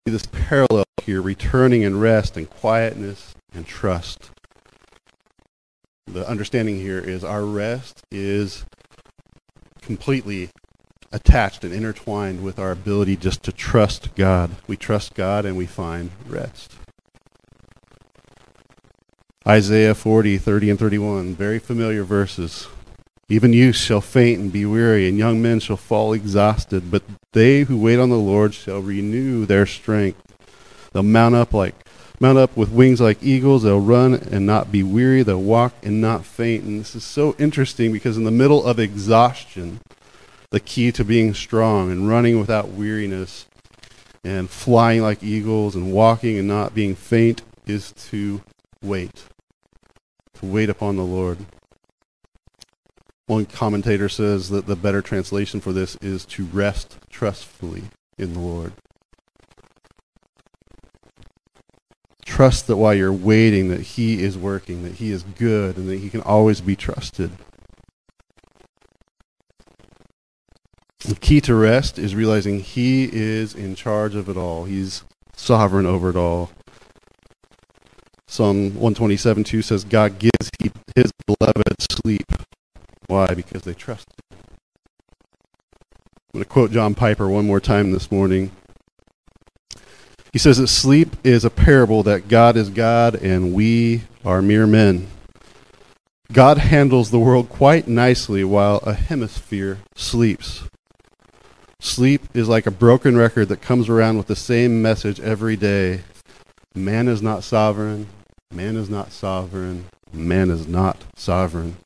See 0.06 0.12
this 0.12 0.26
parallel 0.26 0.84
here 1.02 1.22
returning 1.22 1.84
and 1.84 2.00
rest 2.00 2.36
and 2.36 2.48
quietness 2.48 3.34
and 3.54 3.66
trust. 3.66 4.30
The 6.06 6.28
understanding 6.28 6.76
here 6.76 6.98
is 6.98 7.24
our 7.24 7.44
rest 7.44 8.02
is 8.10 8.64
completely 9.80 10.50
attached 11.10 11.64
and 11.64 11.72
intertwined 11.72 12.42
with 12.42 12.58
our 12.58 12.70
ability 12.70 13.16
just 13.16 13.42
to 13.44 13.52
trust 13.52 14.14
God. 14.14 14.50
We 14.66 14.76
trust 14.76 15.14
God 15.14 15.44
and 15.44 15.56
we 15.56 15.66
find 15.66 16.10
rest. 16.26 16.74
Isaiah 19.46 19.94
40, 19.94 20.38
30, 20.38 20.70
and 20.70 20.78
31, 20.78 21.34
very 21.34 21.58
familiar 21.58 22.04
verses. 22.04 22.68
Even 23.32 23.54
youth 23.54 23.76
shall 23.76 24.02
faint 24.02 24.40
and 24.40 24.52
be 24.52 24.66
weary, 24.66 25.08
and 25.08 25.16
young 25.16 25.40
men 25.40 25.58
shall 25.58 25.78
fall 25.78 26.12
exhausted. 26.12 26.90
But 26.90 27.02
they 27.32 27.62
who 27.62 27.78
wait 27.78 27.98
on 27.98 28.10
the 28.10 28.18
Lord 28.18 28.52
shall 28.52 28.80
renew 28.80 29.46
their 29.46 29.64
strength. 29.64 30.20
They'll 30.92 31.02
mount 31.02 31.34
up 31.34 31.54
like 31.54 31.74
mount 32.20 32.36
up 32.36 32.54
with 32.58 32.68
wings 32.68 33.00
like 33.00 33.22
eagles. 33.22 33.62
They'll 33.62 33.80
run 33.80 34.12
and 34.12 34.44
not 34.44 34.70
be 34.70 34.82
weary. 34.82 35.22
They'll 35.22 35.40
walk 35.40 35.72
and 35.82 35.98
not 35.98 36.26
faint. 36.26 36.64
And 36.64 36.78
this 36.78 36.94
is 36.94 37.04
so 37.04 37.34
interesting 37.38 37.90
because 37.90 38.18
in 38.18 38.24
the 38.24 38.30
middle 38.30 38.66
of 38.66 38.78
exhaustion, 38.78 39.80
the 40.50 40.60
key 40.60 40.92
to 40.92 41.02
being 41.02 41.32
strong 41.32 41.90
and 41.90 42.10
running 42.10 42.38
without 42.38 42.68
weariness 42.68 43.46
and 44.22 44.50
flying 44.50 45.00
like 45.00 45.22
eagles 45.22 45.74
and 45.74 45.90
walking 45.90 46.36
and 46.36 46.48
not 46.48 46.74
being 46.74 46.94
faint 46.94 47.40
is 47.66 47.92
to 48.10 48.42
wait 48.82 49.24
to 50.34 50.44
wait 50.44 50.68
upon 50.68 50.96
the 50.96 51.02
Lord. 51.02 51.38
One 53.32 53.46
commentator 53.46 54.10
says 54.10 54.50
that 54.50 54.66
the 54.66 54.76
better 54.76 55.00
translation 55.00 55.62
for 55.62 55.72
this 55.72 55.96
is 56.02 56.26
to 56.26 56.44
rest 56.44 56.98
trustfully 57.08 57.84
in 58.18 58.34
the 58.34 58.40
Lord. 58.40 58.74
Trust 62.26 62.66
that 62.66 62.76
while 62.76 62.92
you're 62.92 63.10
waiting 63.10 63.68
that 63.68 63.80
he 63.80 64.22
is 64.22 64.36
working, 64.36 64.82
that 64.82 64.96
he 64.96 65.10
is 65.10 65.22
good, 65.22 65.78
and 65.78 65.88
that 65.88 66.00
he 66.00 66.10
can 66.10 66.20
always 66.20 66.60
be 66.60 66.76
trusted. 66.76 67.30
The 70.98 71.14
key 71.14 71.40
to 71.40 71.54
rest 71.54 71.98
is 71.98 72.14
realizing 72.14 72.60
he 72.60 73.08
is 73.10 73.54
in 73.54 73.74
charge 73.74 74.14
of 74.14 74.28
it 74.28 74.36
all. 74.36 74.64
He's 74.64 75.04
sovereign 75.36 75.86
over 75.86 76.10
it 76.10 76.16
all. 76.16 76.50
Psalm 78.26 78.74
127 78.74 79.44
2 79.44 79.62
says, 79.62 79.84
God 79.84 80.18
gives 80.18 80.50
his 80.94 81.10
beloved 81.26 81.80
sleep. 81.80 82.30
Why? 83.12 83.34
Because 83.34 83.60
they 83.64 83.74
trust 83.74 84.08
him. 84.08 84.38
I'm 86.32 86.32
going 86.32 86.44
to 86.44 86.48
quote 86.48 86.70
John 86.70 86.94
Piper 86.94 87.28
one 87.28 87.46
more 87.46 87.60
time 87.60 87.92
this 87.92 88.10
morning. 88.10 88.52
He 90.32 90.38
says 90.38 90.56
that 90.56 90.68
sleep 90.68 91.14
is 91.22 91.44
a 91.44 91.50
parable 91.50 92.02
that 92.04 92.28
God 92.28 92.56
is 92.56 92.70
God 92.70 93.14
and 93.16 93.52
we 93.52 94.04
are 94.24 94.40
mere 94.40 94.66
men. 94.66 95.08
God 96.32 96.56
handles 96.56 97.10
the 97.10 97.18
world 97.18 97.50
quite 97.50 97.86
nicely 97.86 98.44
while 98.44 98.78
a 98.78 98.94
hemisphere 98.94 99.80
sleeps. 99.94 100.62
Sleep 101.80 102.22
is 102.32 102.48
like 102.48 102.64
a 102.64 102.70
broken 102.70 103.18
record 103.18 103.50
that 103.50 103.60
comes 103.60 103.90
around 103.90 104.16
with 104.16 104.26
the 104.26 104.34
same 104.34 104.80
message 104.80 105.20
every 105.20 105.56
day. 105.56 106.00
Man 106.74 107.08
is 107.08 107.20
not 107.20 107.44
sovereign. 107.44 108.06
Man 108.50 108.74
is 108.74 108.88
not 108.88 109.12
sovereign. 109.12 109.84
Man 110.14 110.48
is 110.48 110.66
not 110.66 111.04
sovereign. 111.14 111.76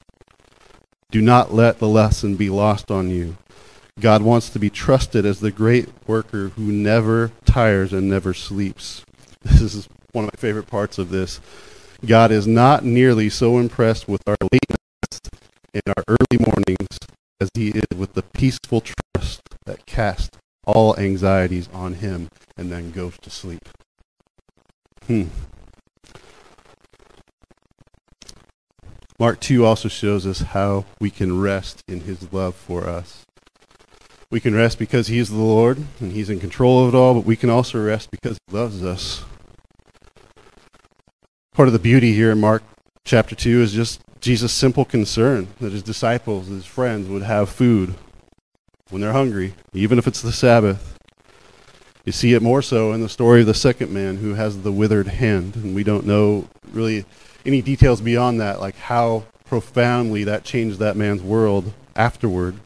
Do 1.10 1.22
not 1.22 1.54
let 1.54 1.78
the 1.78 1.88
lesson 1.88 2.36
be 2.36 2.50
lost 2.50 2.90
on 2.90 3.10
you. 3.10 3.36
God 4.00 4.22
wants 4.22 4.50
to 4.50 4.58
be 4.58 4.68
trusted 4.68 5.24
as 5.24 5.40
the 5.40 5.50
great 5.50 5.88
worker 6.06 6.48
who 6.48 6.70
never 6.70 7.32
tires 7.44 7.92
and 7.92 8.08
never 8.08 8.34
sleeps. 8.34 9.04
This 9.42 9.74
is 9.74 9.88
one 10.10 10.24
of 10.24 10.32
my 10.34 10.40
favorite 10.40 10.66
parts 10.66 10.98
of 10.98 11.10
this. 11.10 11.40
God 12.04 12.32
is 12.32 12.48
not 12.48 12.84
nearly 12.84 13.30
so 13.30 13.58
impressed 13.58 14.08
with 14.08 14.20
our 14.26 14.36
late 14.52 14.68
nights 14.68 15.20
and 15.72 15.82
our 15.96 16.04
early 16.08 16.44
mornings 16.44 16.98
as 17.40 17.48
he 17.54 17.68
is 17.68 17.96
with 17.96 18.14
the 18.14 18.22
peaceful 18.22 18.82
trust 18.82 19.40
that 19.66 19.86
casts 19.86 20.36
all 20.66 20.98
anxieties 20.98 21.68
on 21.72 21.94
him 21.94 22.28
and 22.56 22.72
then 22.72 22.90
goes 22.90 23.16
to 23.22 23.30
sleep. 23.30 23.68
Hmm. 25.06 25.26
Mark 29.18 29.40
2 29.40 29.64
also 29.64 29.88
shows 29.88 30.26
us 30.26 30.40
how 30.40 30.84
we 31.00 31.10
can 31.10 31.40
rest 31.40 31.82
in 31.88 32.00
his 32.00 32.32
love 32.32 32.54
for 32.54 32.86
us. 32.86 33.24
We 34.30 34.40
can 34.40 34.54
rest 34.54 34.78
because 34.78 35.06
he 35.06 35.18
is 35.18 35.30
the 35.30 35.36
Lord 35.36 35.78
and 36.00 36.12
he's 36.12 36.28
in 36.28 36.38
control 36.38 36.82
of 36.84 36.92
it 36.92 36.96
all, 36.96 37.14
but 37.14 37.24
we 37.24 37.36
can 37.36 37.48
also 37.48 37.82
rest 37.82 38.10
because 38.10 38.38
he 38.46 38.54
loves 38.54 38.82
us. 38.82 39.24
Part 41.54 41.68
of 41.68 41.72
the 41.72 41.78
beauty 41.78 42.12
here 42.12 42.30
in 42.30 42.40
Mark 42.40 42.62
chapter 43.04 43.34
2 43.34 43.62
is 43.62 43.72
just 43.72 44.02
Jesus' 44.20 44.52
simple 44.52 44.84
concern 44.84 45.48
that 45.60 45.72
his 45.72 45.82
disciples, 45.82 46.48
his 46.48 46.66
friends, 46.66 47.08
would 47.08 47.22
have 47.22 47.48
food 47.48 47.94
when 48.90 49.00
they're 49.00 49.12
hungry, 49.12 49.54
even 49.72 49.98
if 49.98 50.06
it's 50.06 50.20
the 50.20 50.32
Sabbath. 50.32 50.98
You 52.04 52.12
see 52.12 52.34
it 52.34 52.42
more 52.42 52.60
so 52.60 52.92
in 52.92 53.00
the 53.00 53.08
story 53.08 53.40
of 53.40 53.46
the 53.46 53.54
second 53.54 53.92
man 53.92 54.18
who 54.18 54.34
has 54.34 54.62
the 54.62 54.72
withered 54.72 55.08
hand, 55.08 55.56
and 55.56 55.74
we 55.74 55.84
don't 55.84 56.06
know 56.06 56.48
really 56.70 57.06
any 57.46 57.62
details 57.62 58.00
beyond 58.00 58.40
that, 58.40 58.60
like 58.60 58.76
how 58.76 59.24
profoundly 59.44 60.24
that 60.24 60.44
changed 60.44 60.78
that 60.78 60.96
man's 60.96 61.22
world 61.22 61.72
afterward. 61.94 62.56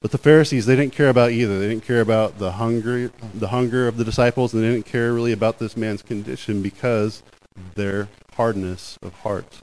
But 0.00 0.10
the 0.10 0.18
Pharisees, 0.18 0.66
they 0.66 0.76
didn't 0.76 0.92
care 0.92 1.08
about 1.08 1.32
either. 1.32 1.58
They 1.58 1.68
didn't 1.68 1.84
care 1.84 2.00
about 2.00 2.38
the 2.38 2.52
hunger, 2.52 3.10
the 3.34 3.48
hunger 3.48 3.88
of 3.88 3.96
the 3.96 4.04
disciples, 4.04 4.52
and 4.52 4.62
they 4.62 4.70
didn't 4.70 4.86
care 4.86 5.12
really 5.12 5.32
about 5.32 5.58
this 5.58 5.76
man's 5.76 6.02
condition 6.02 6.62
because 6.62 7.22
their 7.74 8.08
hardness 8.34 8.98
of 9.02 9.14
heart. 9.20 9.62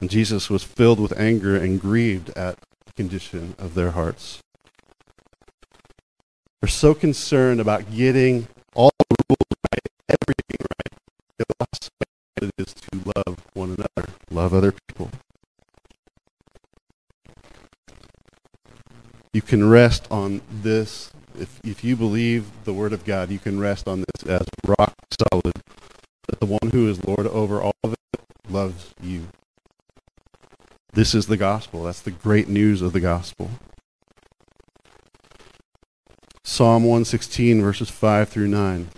And 0.00 0.10
Jesus 0.10 0.50
was 0.50 0.62
filled 0.62 1.00
with 1.00 1.18
anger 1.18 1.56
and 1.56 1.80
grieved 1.80 2.30
at 2.30 2.58
the 2.86 2.92
condition 2.92 3.54
of 3.58 3.74
their 3.74 3.92
hearts. 3.92 4.42
They're 6.60 6.68
so 6.68 6.94
concerned 6.94 7.60
about 7.60 7.90
getting 7.90 8.46
all 8.74 8.92
the 8.98 9.16
rules 9.28 9.38
right, 9.72 9.88
everything 10.08 10.61
it 12.42 12.50
is 12.58 12.74
to 12.74 13.12
love 13.16 13.38
one 13.54 13.70
another, 13.70 14.12
love 14.30 14.52
other 14.52 14.72
people. 14.88 15.10
You 19.32 19.42
can 19.42 19.68
rest 19.68 20.06
on 20.10 20.42
this. 20.50 21.10
If, 21.38 21.60
if 21.64 21.82
you 21.82 21.96
believe 21.96 22.50
the 22.64 22.74
Word 22.74 22.92
of 22.92 23.04
God, 23.04 23.30
you 23.30 23.38
can 23.38 23.58
rest 23.58 23.88
on 23.88 24.00
this 24.00 24.28
as 24.28 24.46
rock 24.66 24.94
solid 25.30 25.54
that 26.28 26.40
the 26.40 26.46
one 26.46 26.70
who 26.72 26.88
is 26.88 27.02
Lord 27.04 27.26
over 27.26 27.60
all 27.60 27.74
of 27.82 27.92
it 27.94 28.20
loves 28.50 28.94
you. 29.02 29.28
This 30.92 31.14
is 31.14 31.26
the 31.26 31.38
gospel. 31.38 31.84
That's 31.84 32.00
the 32.02 32.10
great 32.10 32.48
news 32.48 32.82
of 32.82 32.92
the 32.92 33.00
gospel. 33.00 33.50
Psalm 36.44 36.84
116, 36.84 37.62
verses 37.62 37.88
5 37.88 38.28
through 38.28 38.48
9. 38.48 38.88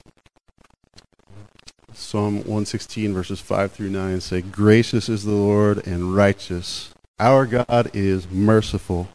Psalm 1.97 2.39
116, 2.39 3.15
verses 3.15 3.41
5 3.41 3.71
through 3.71 3.89
9 3.89 4.21
say, 4.21 4.41
Gracious 4.43 5.09
is 5.09 5.25
the 5.25 5.31
Lord 5.31 5.87
and 5.87 6.15
righteous. 6.15 6.93
Our 7.21 7.47
God 7.47 7.91
is 7.95 8.29
merciful. 8.29 9.09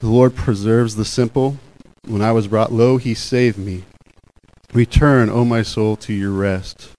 The 0.00 0.08
Lord 0.08 0.36
preserves 0.36 0.96
the 0.96 1.06
simple. 1.06 1.56
When 2.06 2.20
I 2.20 2.32
was 2.32 2.46
brought 2.46 2.72
low, 2.72 2.98
he 2.98 3.14
saved 3.14 3.56
me. 3.56 3.84
Return, 4.74 5.30
O 5.30 5.46
my 5.46 5.62
soul, 5.62 5.96
to 5.96 6.12
your 6.12 6.30
rest. 6.30 6.90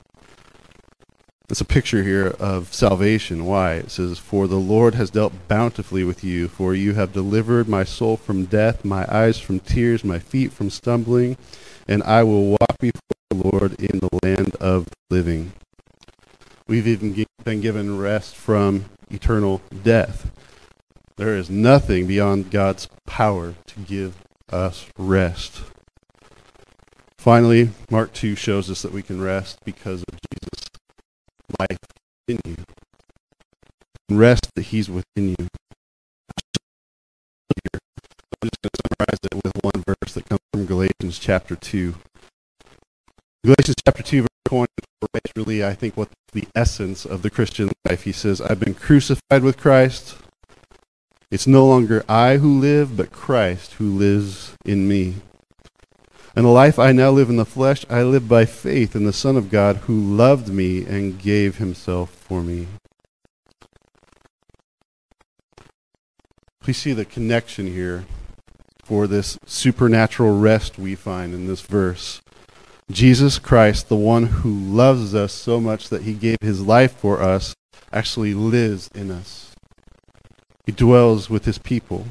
It's 1.48 1.62
a 1.62 1.66
picture 1.66 2.04
here 2.04 2.36
of 2.40 2.74
salvation. 2.74 3.46
Why? 3.46 3.76
It 3.76 3.92
says, 3.92 4.18
For 4.18 4.48
the 4.48 4.56
Lord 4.56 4.96
has 4.96 5.12
dealt 5.12 5.48
bountifully 5.48 6.04
with 6.04 6.24
you, 6.24 6.48
for 6.48 6.74
you 6.74 6.94
have 6.96 7.14
delivered 7.14 7.70
my 7.70 7.84
soul 7.84 8.18
from 8.18 8.46
death, 8.46 8.84
my 8.84 9.06
eyes 9.08 9.40
from 9.40 9.60
tears, 9.60 10.04
my 10.04 10.18
feet 10.18 10.52
from 10.52 10.72
stumbling, 10.72 11.38
and 11.88 12.02
I 12.04 12.24
will 12.24 12.50
walk 12.50 12.78
before 12.80 13.19
the 13.30 13.48
Lord 13.52 13.80
in 13.80 14.00
the 14.00 14.10
land 14.24 14.56
of 14.56 14.86
the 14.86 15.16
living. 15.16 15.54
We've 16.68 16.88
even 16.88 17.26
been 17.44 17.62
given 17.62 18.00
rest 18.00 18.36
from 18.36 18.86
eternal 19.10 19.62
death. 19.84 20.32
There 21.18 21.36
is 21.36 21.50
nothing 21.50 22.08
beyond 22.08 22.52
God's 22.52 22.88
power 23.06 23.56
to 23.68 23.80
give 23.82 24.16
us 24.52 24.88
rest. 24.98 25.62
Finally, 27.18 27.72
Mark 27.92 28.14
2 28.14 28.36
shows 28.36 28.70
us 28.70 28.82
that 28.82 28.94
we 28.94 29.02
can 29.02 29.22
rest 29.22 29.60
because 29.66 30.04
of 30.04 30.18
Jesus' 30.32 30.70
life 31.60 31.78
in 32.28 32.40
you. 32.46 32.56
Rest 34.10 34.50
that 34.56 34.64
He's 34.64 34.90
within 34.90 35.30
you. 35.30 35.48
I'm 38.42 38.48
just 38.48 38.62
going 38.62 38.72
to 38.72 38.82
summarize 38.88 39.20
it 39.24 39.36
with 39.36 39.54
one 39.62 39.84
verse 39.86 40.14
that 40.14 40.30
comes 40.30 40.40
from 40.54 40.66
Galatians 40.66 41.20
chapter 41.20 41.56
2. 41.56 41.96
Galatians 43.46 43.78
chapter 43.86 44.04
2, 44.04 44.22
verse 44.24 44.28
20 44.46 44.68
is 45.14 45.32
really, 45.38 45.64
I 45.64 45.74
think, 45.74 45.96
what 45.96 46.10
the 46.34 46.46
essence 46.56 47.06
of 47.06 47.22
the 47.22 47.30
Christian 47.30 47.70
life. 47.88 48.04
He 48.04 48.12
says, 48.12 48.42
I've 48.42 48.60
been 48.60 48.74
crucified 48.74 49.44
with 49.44 49.56
Christ. 49.56 50.18
It's 51.32 51.48
no 51.48 51.66
longer 51.66 52.04
I 52.10 52.38
who 52.38 52.60
live, 52.60 52.98
but 52.98 53.14
Christ 53.14 53.76
who 53.76 53.96
lives 53.96 54.58
in 54.66 54.90
me. 54.90 55.16
And 56.36 56.46
the 56.46 56.50
life 56.50 56.78
I 56.78 56.92
now 56.92 57.12
live 57.12 57.30
in 57.30 57.38
the 57.38 57.46
flesh, 57.46 57.86
I 57.90 58.04
live 58.04 58.28
by 58.28 58.44
faith 58.44 58.94
in 58.94 59.06
the 59.06 59.14
Son 59.14 59.38
of 59.38 59.50
God 59.50 59.78
who 59.78 59.98
loved 59.98 60.50
me 60.50 60.86
and 60.86 61.18
gave 61.18 61.60
himself 61.60 62.10
for 62.10 62.42
me. 62.42 62.68
Please 66.62 66.78
see 66.78 66.92
the 66.92 67.06
connection 67.06 67.68
here 67.68 68.04
for 68.84 69.08
this 69.08 69.40
supernatural 69.46 70.38
rest 70.38 70.78
we 70.78 70.94
find 70.94 71.34
in 71.34 71.48
this 71.48 71.62
verse. 71.62 72.22
Jesus 72.92 73.38
Christ, 73.38 73.88
the 73.88 73.96
one 73.96 74.24
who 74.24 74.52
loves 74.52 75.14
us 75.14 75.32
so 75.32 75.60
much 75.60 75.90
that 75.90 76.04
he 76.04 76.14
gave 76.14 76.38
his 76.42 76.62
life 76.62 76.94
for 76.98 77.22
us, 77.22 77.56
actually 77.94 78.34
lives 78.34 78.90
in 78.96 79.12
us. 79.12 79.56
He 80.66 80.72
dwells 80.72 81.30
with 81.30 81.46
his 81.46 81.60
people. 81.60 82.08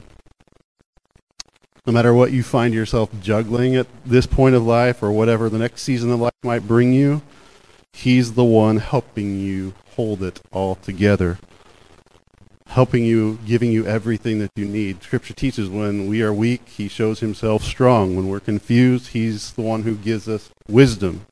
No 1.85 1.93
matter 1.93 2.15
what 2.15 2.33
you 2.33 2.43
find 2.43 2.75
yourself 2.75 3.11
juggling 3.21 3.75
at 3.75 3.87
this 4.05 4.27
point 4.27 4.55
of 4.55 4.65
life 4.65 5.03
or 5.03 5.11
whatever 5.11 5.49
the 5.49 5.59
next 5.59 5.83
season 5.83 6.11
of 6.13 6.21
life 6.21 6.33
might 6.43 6.69
bring 6.69 6.93
you, 6.93 7.23
he's 7.93 8.35
the 8.35 8.45
one 8.45 8.77
helping 8.77 9.41
you 9.41 9.75
hold 9.97 10.23
it 10.23 10.41
all 10.53 10.77
together. 10.77 11.39
Helping 12.69 13.05
you, 13.05 13.39
giving 13.45 13.73
you 13.73 13.87
everything 13.87 14.39
that 14.39 14.53
you 14.55 14.67
need. 14.67 15.03
Scripture 15.03 15.35
teaches 15.35 15.69
when 15.69 16.07
we 16.07 16.23
are 16.23 16.33
weak, 16.33 16.69
he 16.69 16.87
shows 16.87 17.21
himself 17.21 17.65
strong. 17.65 18.15
When 18.15 18.29
we're 18.29 18.41
confused, 18.41 19.09
he's 19.09 19.53
the 19.53 19.63
one 19.63 19.83
who 19.83 19.97
gives 19.97 20.29
us 20.29 20.51
wisdom. 20.69 21.27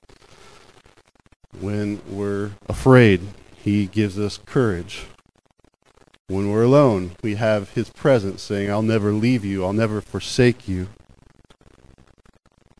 When 1.61 2.01
we're 2.09 2.53
afraid, 2.68 3.20
he 3.55 3.87
gives 3.87 4.18
us 4.18 4.38
courage. 4.44 5.07
When 6.29 6.51
we're 6.51 6.64
alone, 6.64 7.12
we 7.22 7.37
have 7.37 7.70
his 7.70 7.90
presence 7.90 8.42
saying, 8.42 8.70
I'll 8.70 8.83
never 8.83 9.12
leave 9.12 9.44
you, 9.44 9.64
I'll 9.64 9.72
never 9.72 10.01
forsake 10.01 10.66
you. 10.66 10.88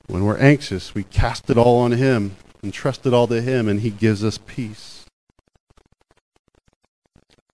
When 0.09 0.25
we're 0.25 0.39
anxious, 0.39 0.95
we 0.95 1.05
cast 1.05 1.51
it 1.51 1.59
all 1.59 1.79
on 1.79 1.93
him 1.93 2.37
and 2.63 2.73
trust 2.73 3.07
it 3.07 3.13
all 3.13 3.27
to 3.29 3.43
him, 3.43 3.69
and 3.69 3.81
he 3.81 3.91
gives 3.91 4.25
us 4.25 4.39
peace. 4.39 4.96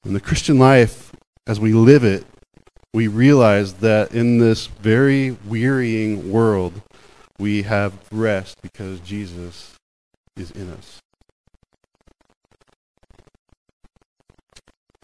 In 0.04 0.14
the 0.14 0.20
Christian 0.20 0.58
life, 0.58 1.12
as 1.46 1.60
we 1.60 1.72
live 1.72 2.04
it, 2.04 2.24
we 2.92 3.08
realize 3.08 3.74
that 3.74 4.12
in 4.12 4.38
this 4.38 4.66
very 4.66 5.36
wearying 5.46 6.30
world, 6.30 6.82
we 7.38 7.62
have 7.62 7.94
rest 8.10 8.60
because 8.62 9.00
Jesus 9.00 9.74
is 10.36 10.50
in 10.50 10.70
us. 10.70 11.02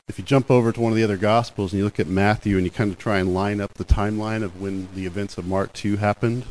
if 0.09 0.19
you 0.19 0.25
jump 0.25 0.51
over 0.51 0.73
to 0.73 0.81
one 0.81 0.91
of 0.91 0.97
the 0.97 1.05
other 1.05 1.17
gospels 1.17 1.73
and 1.73 1.79
you 1.79 1.85
look 1.85 2.01
at 2.01 2.07
Matthew 2.07 2.57
and 2.57 2.65
you 2.65 2.71
kind 2.71 2.91
of 2.91 2.99
try 2.99 3.19
and 3.19 3.35
line 3.35 3.61
up 3.61 3.75
the 3.75 3.85
timeline 3.85 4.43
of 4.43 4.61
when 4.61 4.89
the 4.95 5.07
events 5.07 5.39
of 5.39 5.47
Mark 5.47 5.73
2 5.75 5.99
happened, 5.99 6.47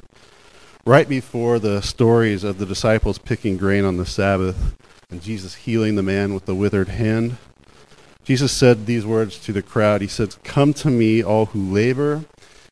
right 0.85 1.09
before 1.09 1.57
the 1.59 1.81
stories 1.81 2.43
of 2.43 2.59
the 2.59 2.65
disciples 2.65 3.17
picking 3.17 3.57
grain 3.57 3.83
on 3.83 3.97
the 3.97 4.05
Sabbath 4.05 4.75
and 5.09 5.21
Jesus 5.21 5.55
healing 5.55 5.95
the 5.95 6.03
man 6.03 6.33
with 6.33 6.45
the 6.45 6.55
withered 6.55 6.89
hand, 6.89 7.37
Jesus 8.27 8.51
said 8.51 8.87
these 8.87 9.05
words 9.05 9.39
to 9.39 9.53
the 9.53 9.61
crowd. 9.61 10.01
He 10.01 10.07
said, 10.07 10.35
Come 10.43 10.73
to 10.73 10.89
me, 10.89 11.23
all 11.23 11.45
who 11.45 11.71
labor 11.71 12.25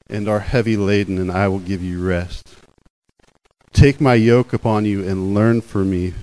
and 0.09 0.27
are 0.27 0.41
heavy 0.41 0.75
laden, 0.75 1.17
and 1.17 1.31
I 1.31 1.47
will 1.47 1.59
give 1.59 1.81
you 1.81 2.05
rest. 2.05 2.57
Take 3.71 4.01
my 4.01 4.15
yoke 4.15 4.51
upon 4.51 4.83
you 4.83 5.07
and 5.07 5.33
learn 5.33 5.61
from 5.61 5.91
me, 5.91 6.13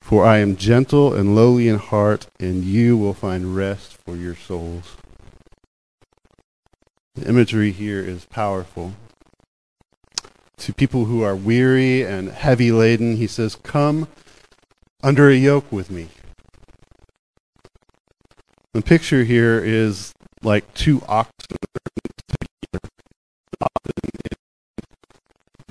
for 0.00 0.24
I 0.24 0.38
am 0.38 0.54
gentle 0.54 1.12
and 1.12 1.34
lowly 1.34 1.66
in 1.66 1.78
heart, 1.78 2.28
and 2.38 2.62
you 2.62 2.96
will 2.96 3.14
find 3.14 3.56
rest 3.56 3.98
for 4.04 4.14
your 4.14 4.36
souls. 4.36 4.96
The 7.16 7.28
imagery 7.28 7.72
here 7.72 8.00
is 8.00 8.26
powerful. 8.26 8.92
To 10.58 10.72
people 10.72 11.06
who 11.06 11.20
are 11.20 11.34
weary 11.34 12.04
and 12.04 12.28
heavy 12.28 12.70
laden, 12.70 13.16
he 13.16 13.26
says, 13.26 13.56
Come 13.56 14.06
under 15.02 15.28
a 15.28 15.34
yoke 15.34 15.72
with 15.72 15.90
me. 15.90 16.10
The 18.76 18.82
picture 18.82 19.24
here 19.24 19.58
is 19.58 20.12
like 20.42 20.74
two 20.74 21.00
oxen 21.08 21.32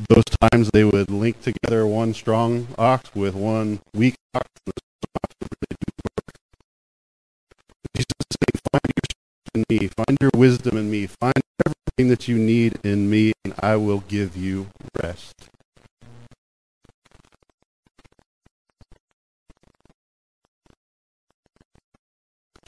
those 0.10 0.24
times 0.42 0.72
they 0.72 0.84
would 0.84 1.12
link 1.12 1.40
together 1.40 1.86
one 1.86 2.16
strong 2.16 2.68
ox 2.80 3.14
with 3.14 3.36
one 3.36 3.80
weak 3.94 4.16
ox. 4.34 4.48
Jesus 7.96 8.08
saying, 8.32 8.62
find 8.72 8.92
your 8.96 9.04
in 9.54 9.66
me, 9.70 9.88
find 9.88 10.18
your 10.20 10.32
wisdom 10.36 10.76
in 10.76 10.90
me, 10.90 11.06
find 11.06 11.40
everything 11.64 12.10
that 12.10 12.28
you 12.28 12.40
need 12.40 12.80
in 12.84 13.08
me, 13.08 13.34
and 13.44 13.54
I 13.60 13.76
will 13.76 14.00
give 14.00 14.36
you 14.36 14.66
rest. 15.00 15.55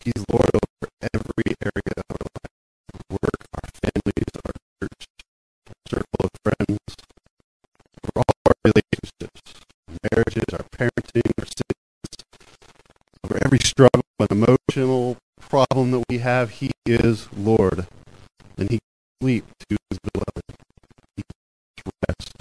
He's 0.03 0.23
Lord 0.31 0.49
over 0.53 0.89
every 1.13 1.55
area 1.62 1.93
of 1.97 2.05
our 2.10 2.27
life, 2.38 2.53
our 2.93 3.17
work, 3.21 3.41
our 3.53 3.69
families, 3.81 4.31
our 4.45 4.53
church, 4.81 5.05
our 5.67 5.75
circle 5.89 6.21
of 6.23 6.29
friends, 6.43 6.79
over 8.03 8.23
all 8.27 8.36
our 8.47 8.55
relationships, 8.63 9.41
our 9.88 9.95
marriages, 10.12 10.49
our 10.53 10.65
parenting, 10.71 11.31
our 11.39 11.45
sins, 11.45 12.25
over 13.23 13.39
every 13.43 13.60
struggle 13.60 14.03
and 14.19 14.31
emotional 14.31 15.17
problem 15.39 15.91
that 15.91 16.03
we 16.10 16.19
have, 16.19 16.51
He 16.51 16.71
is 16.86 17.27
Lord. 17.33 17.88
And 18.57 18.69
He 18.69 18.79
sleep 19.21 19.45
to 19.69 19.77
His 19.89 19.99
beloved. 19.99 20.57
He 21.15 21.23
rest. 22.07 22.33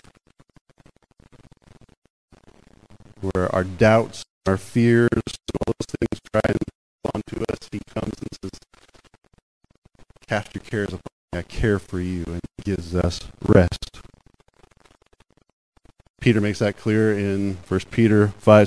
Where 3.21 3.55
our 3.55 3.65
doubts, 3.65 4.25
our 4.47 4.57
fears, 4.57 5.09
all 5.15 5.73
those 5.73 5.87
things 5.99 6.21
try 6.33 6.43
and 6.47 6.59
onto 7.15 7.46
He 7.73 7.81
comes 7.95 8.13
and 8.19 8.29
says, 8.43 8.61
Cast 10.27 10.55
your 10.55 10.63
cares 10.63 10.89
upon 10.89 11.01
me. 11.33 11.39
I 11.39 11.43
care 11.43 11.79
for 11.79 12.01
you, 12.01 12.25
and 12.27 12.41
gives 12.65 12.95
us 12.95 13.21
rest. 13.47 14.01
Peter 16.21 16.41
makes 16.41 16.59
that 16.59 16.77
clear 16.77 17.17
in 17.17 17.59
1 17.69 17.81
Peter 17.91 18.29
5. 18.39 18.67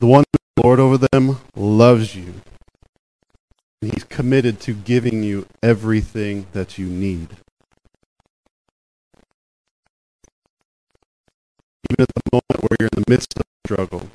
The 0.00 0.06
one 0.06 0.24
Lord 0.62 0.80
over 0.80 0.98
them 0.98 1.38
loves 1.56 2.14
you. 2.14 2.34
And 3.80 3.92
he's 3.92 4.04
committed 4.04 4.60
to 4.60 4.74
giving 4.74 5.22
you 5.22 5.46
everything 5.62 6.46
that 6.52 6.78
you 6.78 6.86
need. 6.86 7.28
Even 11.94 12.02
at 12.02 12.14
the 12.14 12.22
moment 12.32 12.62
where 12.62 12.76
you're 12.80 12.88
in 12.92 13.02
the 13.02 13.10
midst 13.10 13.34
of 13.36 13.44
struggle, 13.64 14.10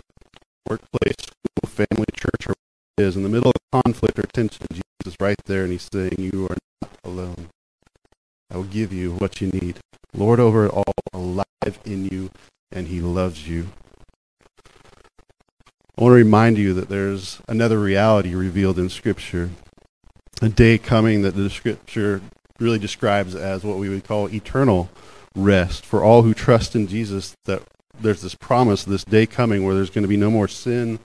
workplace, 0.68 1.16
school, 1.22 1.70
family, 1.70 2.06
church, 2.14 2.48
or 2.48 2.50
what 2.50 2.58
it 2.98 3.08
is, 3.08 3.16
in 3.16 3.24
the 3.24 3.30
middle 3.30 3.52
of 3.52 3.84
conflict 3.84 4.20
or 4.20 4.24
tension, 4.24 4.66
Jesus 4.70 4.84
is 5.06 5.16
right 5.22 5.38
there 5.46 5.64
and 5.64 5.72
he's 5.72 5.88
saying, 5.94 6.16
You 6.18 6.48
are 6.50 6.58
not 6.82 6.92
alone. 7.06 7.48
I 8.52 8.58
will 8.58 8.66
give 8.66 8.92
you 8.92 9.14
what 9.14 9.40
you 9.40 9.48
need. 9.48 9.80
Lord 10.14 10.42
over 10.42 10.66
it 10.66 10.74
all, 10.74 10.92
alive 11.14 11.80
in 11.86 12.04
you, 12.06 12.32
and 12.70 12.90
he 12.90 13.00
loves 13.00 13.48
you. 13.48 13.68
I 15.98 16.04
want 16.04 16.12
to 16.12 16.16
remind 16.16 16.58
you 16.58 16.74
that 16.74 16.90
there's 16.90 17.42
another 17.48 17.80
reality 17.80 18.36
revealed 18.36 18.78
in 18.78 18.90
Scripture. 18.90 19.52
A 20.42 20.50
day 20.50 20.78
coming 20.78 21.22
that 21.22 21.36
the 21.36 21.50
Scripture 21.50 22.20
really 22.60 22.80
describes 22.80 23.36
as 23.36 23.64
what 23.64 23.78
we 23.78 23.88
would 23.88 24.04
call 24.04 24.28
eternal 24.28 24.90
rest 25.36 25.86
for 25.86 26.04
all 26.04 26.24
who 26.24 26.34
trust 26.34 26.76
in 26.76 26.88
Jesus. 26.88 27.36
That 27.46 27.64
there's 28.00 28.22
this 28.22 28.36
promise, 28.36 28.84
this 28.84 29.04
day 29.04 29.26
coming 29.26 29.64
where 29.66 29.76
there's 29.76 29.90
going 29.90 30.04
to 30.04 30.08
be 30.08 30.18
no 30.18 30.32
more 30.32 30.48
sin, 30.48 31.00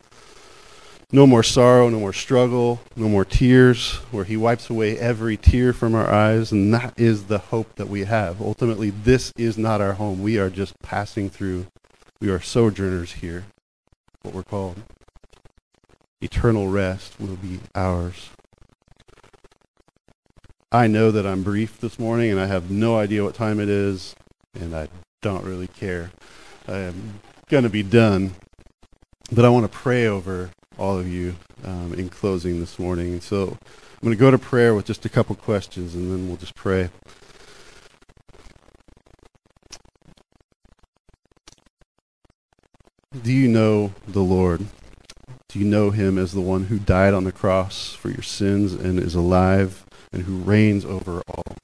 no 1.12 1.27
more 1.27 1.43
sorrow, 1.43 1.89
no 1.89 2.01
more 2.01 2.12
struggle, 2.12 2.81
no 2.97 3.09
more 3.09 3.25
tears, 3.25 3.95
where 4.11 4.25
He 4.25 4.37
wipes 4.37 4.70
away 4.70 4.99
every 4.99 5.37
tear 5.37 5.72
from 5.72 5.95
our 5.95 6.11
eyes. 6.11 6.53
And 6.53 6.72
that 6.75 6.95
is 6.97 7.25
the 7.25 7.39
hope 7.39 7.75
that 7.77 7.89
we 7.89 8.05
have. 8.05 8.41
Ultimately, 8.41 8.91
this 8.91 9.33
is 9.37 9.57
not 9.59 9.81
our 9.81 9.95
home. 9.95 10.22
We 10.22 10.39
are 10.39 10.51
just 10.51 10.81
passing 10.83 11.31
through. 11.31 11.66
We 12.20 12.31
are 12.31 12.41
sojourners 12.41 13.12
here, 13.12 13.45
what 14.22 14.35
we're 14.35 14.43
called. 14.43 14.83
Eternal 16.20 16.68
rest 16.68 17.20
will 17.20 17.37
be 17.37 17.61
ours. 17.75 18.31
I 20.75 20.89
know 20.89 21.12
that 21.12 21.25
I'm 21.25 21.45
brief 21.45 21.79
this 21.79 22.01
morning 22.01 22.33
and 22.33 22.41
I 22.41 22.47
have 22.47 22.68
no 22.68 22.99
idea 22.99 23.22
what 23.22 23.37
time 23.37 23.61
it 23.61 23.68
is, 23.68 24.16
and 24.55 24.75
I 24.75 24.89
don't 25.22 25.45
really 25.45 25.68
care. 25.68 26.11
I 26.66 26.79
am 26.79 27.20
going 27.49 27.62
to 27.62 27.70
be 27.70 27.85
done. 27.85 28.33
But 29.31 29.45
I 29.45 29.51
want 29.51 29.70
to 29.70 29.79
pray 29.79 30.09
over 30.09 30.51
all 30.77 30.99
of 30.99 31.07
you 31.07 31.37
um, 31.62 31.95
in 31.95 32.09
closing 32.09 32.59
this 32.59 32.77
morning. 32.77 33.20
So 33.20 33.51
I'm 33.51 34.03
going 34.03 34.16
to 34.16 34.20
go 34.20 34.33
to 34.33 34.37
prayer 34.37 34.75
with 34.75 34.85
just 34.85 35.05
a 35.05 35.09
couple 35.09 35.37
questions, 35.37 35.95
and 35.95 36.11
then 36.11 36.27
we'll 36.27 36.39
just 36.39 36.57
pray. 36.57 36.91
Do 43.22 43.33
you 43.33 43.47
know 43.47 43.93
the 44.09 44.25
Lord? 44.25 44.66
Do 45.49 45.61
you 45.61 45.66
know 45.66 45.91
him 45.91 46.18
as 46.18 46.33
the 46.33 46.41
one 46.41 46.64
who 46.64 46.81
died 46.81 47.14
on 47.14 47.22
the 47.22 47.31
cross 47.31 47.95
for 47.95 48.09
your 48.09 48.22
sins 48.22 48.72
and 48.72 48.99
is 48.99 49.14
alive 49.14 49.84
and 50.15 50.23
who 50.23 50.37
reigns 50.37 50.85
over 50.85 51.23
all? 51.27 51.57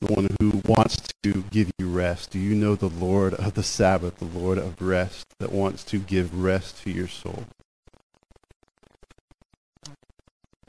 The 0.00 0.14
one 0.14 0.28
who 0.40 0.62
wants 0.64 1.02
to 1.24 1.42
give 1.50 1.72
you 1.76 1.90
rest. 1.90 2.30
Do 2.30 2.38
you 2.38 2.54
know 2.54 2.76
the 2.76 2.88
Lord 2.88 3.34
of 3.34 3.54
the 3.54 3.64
Sabbath, 3.64 4.18
the 4.18 4.24
Lord 4.24 4.58
of 4.58 4.80
rest 4.80 5.26
that 5.40 5.50
wants 5.50 5.82
to 5.84 5.98
give 5.98 6.40
rest 6.40 6.80
to 6.84 6.90
your 6.90 7.08
soul? 7.08 7.44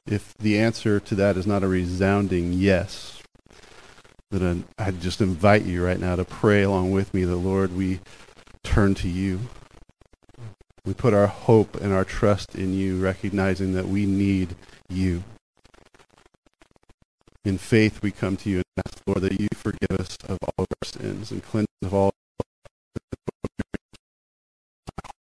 If 0.07 0.33
the 0.39 0.57
answer 0.57 0.99
to 0.99 1.15
that 1.15 1.37
is 1.37 1.45
not 1.45 1.61
a 1.61 1.67
resounding 1.67 2.53
yes, 2.53 3.21
then 4.31 4.65
I 4.79 4.89
just 4.89 5.21
invite 5.21 5.65
you 5.65 5.85
right 5.85 5.99
now 5.99 6.15
to 6.15 6.25
pray 6.25 6.63
along 6.63 6.89
with 6.89 7.13
me. 7.13 7.23
The 7.23 7.35
Lord, 7.35 7.77
we 7.77 7.99
turn 8.63 8.95
to 8.95 9.07
you. 9.07 9.41
We 10.85 10.95
put 10.95 11.13
our 11.13 11.27
hope 11.27 11.75
and 11.79 11.93
our 11.93 12.05
trust 12.05 12.55
in 12.55 12.73
you, 12.73 12.99
recognizing 12.99 13.73
that 13.73 13.87
we 13.87 14.07
need 14.07 14.55
you. 14.89 15.23
In 17.45 17.57
faith, 17.57 18.01
we 18.01 18.11
come 18.11 18.35
to 18.37 18.49
you 18.49 18.57
and 18.57 18.65
ask, 18.85 19.01
Lord, 19.07 19.21
that 19.21 19.39
you 19.39 19.47
forgive 19.55 19.91
us 19.97 20.17
of 20.27 20.37
all 20.41 20.65
of 20.65 20.67
our 20.69 20.87
sins 20.87 21.31
and 21.31 21.41
cleanse 21.41 21.67
us 21.81 21.87
of 21.87 21.93
all 21.93 22.11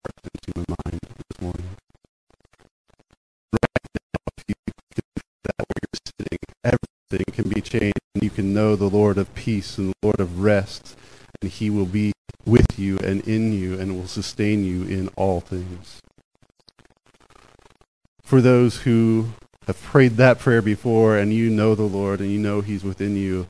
heart 0.09 0.13
and 0.57 0.67
my 0.69 0.75
mind 0.85 1.01
this 1.03 1.41
morning. 1.41 1.77
Right 3.53 3.87
now, 3.95 4.21
if 4.37 4.45
you 4.49 4.55
can 4.67 4.75
that 5.45 5.55
where 5.59 5.81
you're 5.83 6.01
sitting, 6.19 6.39
everything 6.65 7.33
can 7.33 7.49
be 7.49 7.61
changed, 7.61 8.01
and 8.15 8.25
you 8.25 8.31
can 8.31 8.53
know 8.53 8.75
the 8.75 8.91
Lord 8.91 9.17
of 9.19 9.33
peace 9.35 9.79
and 9.79 9.91
the 9.91 9.95
Lord 10.03 10.21
of 10.21 10.41
rest, 10.41 10.97
and 11.41 11.51
He 11.51 11.71
will 11.71 11.87
be 11.87 12.13
with 12.45 12.79
you 12.79 12.99
and 12.99 13.27
in 13.29 13.53
you 13.53 13.79
and 13.79 13.97
will 13.97 14.09
sustain 14.09 14.65
you 14.65 14.83
in 14.83 15.09
all 15.17 15.41
things. 15.41 16.01
For 18.23 18.41
those 18.41 18.79
who 18.79 19.31
have 19.69 19.81
prayed 19.83 20.17
that 20.17 20.39
prayer 20.39 20.63
before 20.63 21.19
and 21.19 21.33
you 21.33 21.51
know 21.51 21.75
the 21.75 21.83
Lord 21.83 22.21
and 22.21 22.31
you 22.31 22.39
know 22.39 22.63
He's 22.63 22.83
within 22.83 23.17
you, 23.17 23.47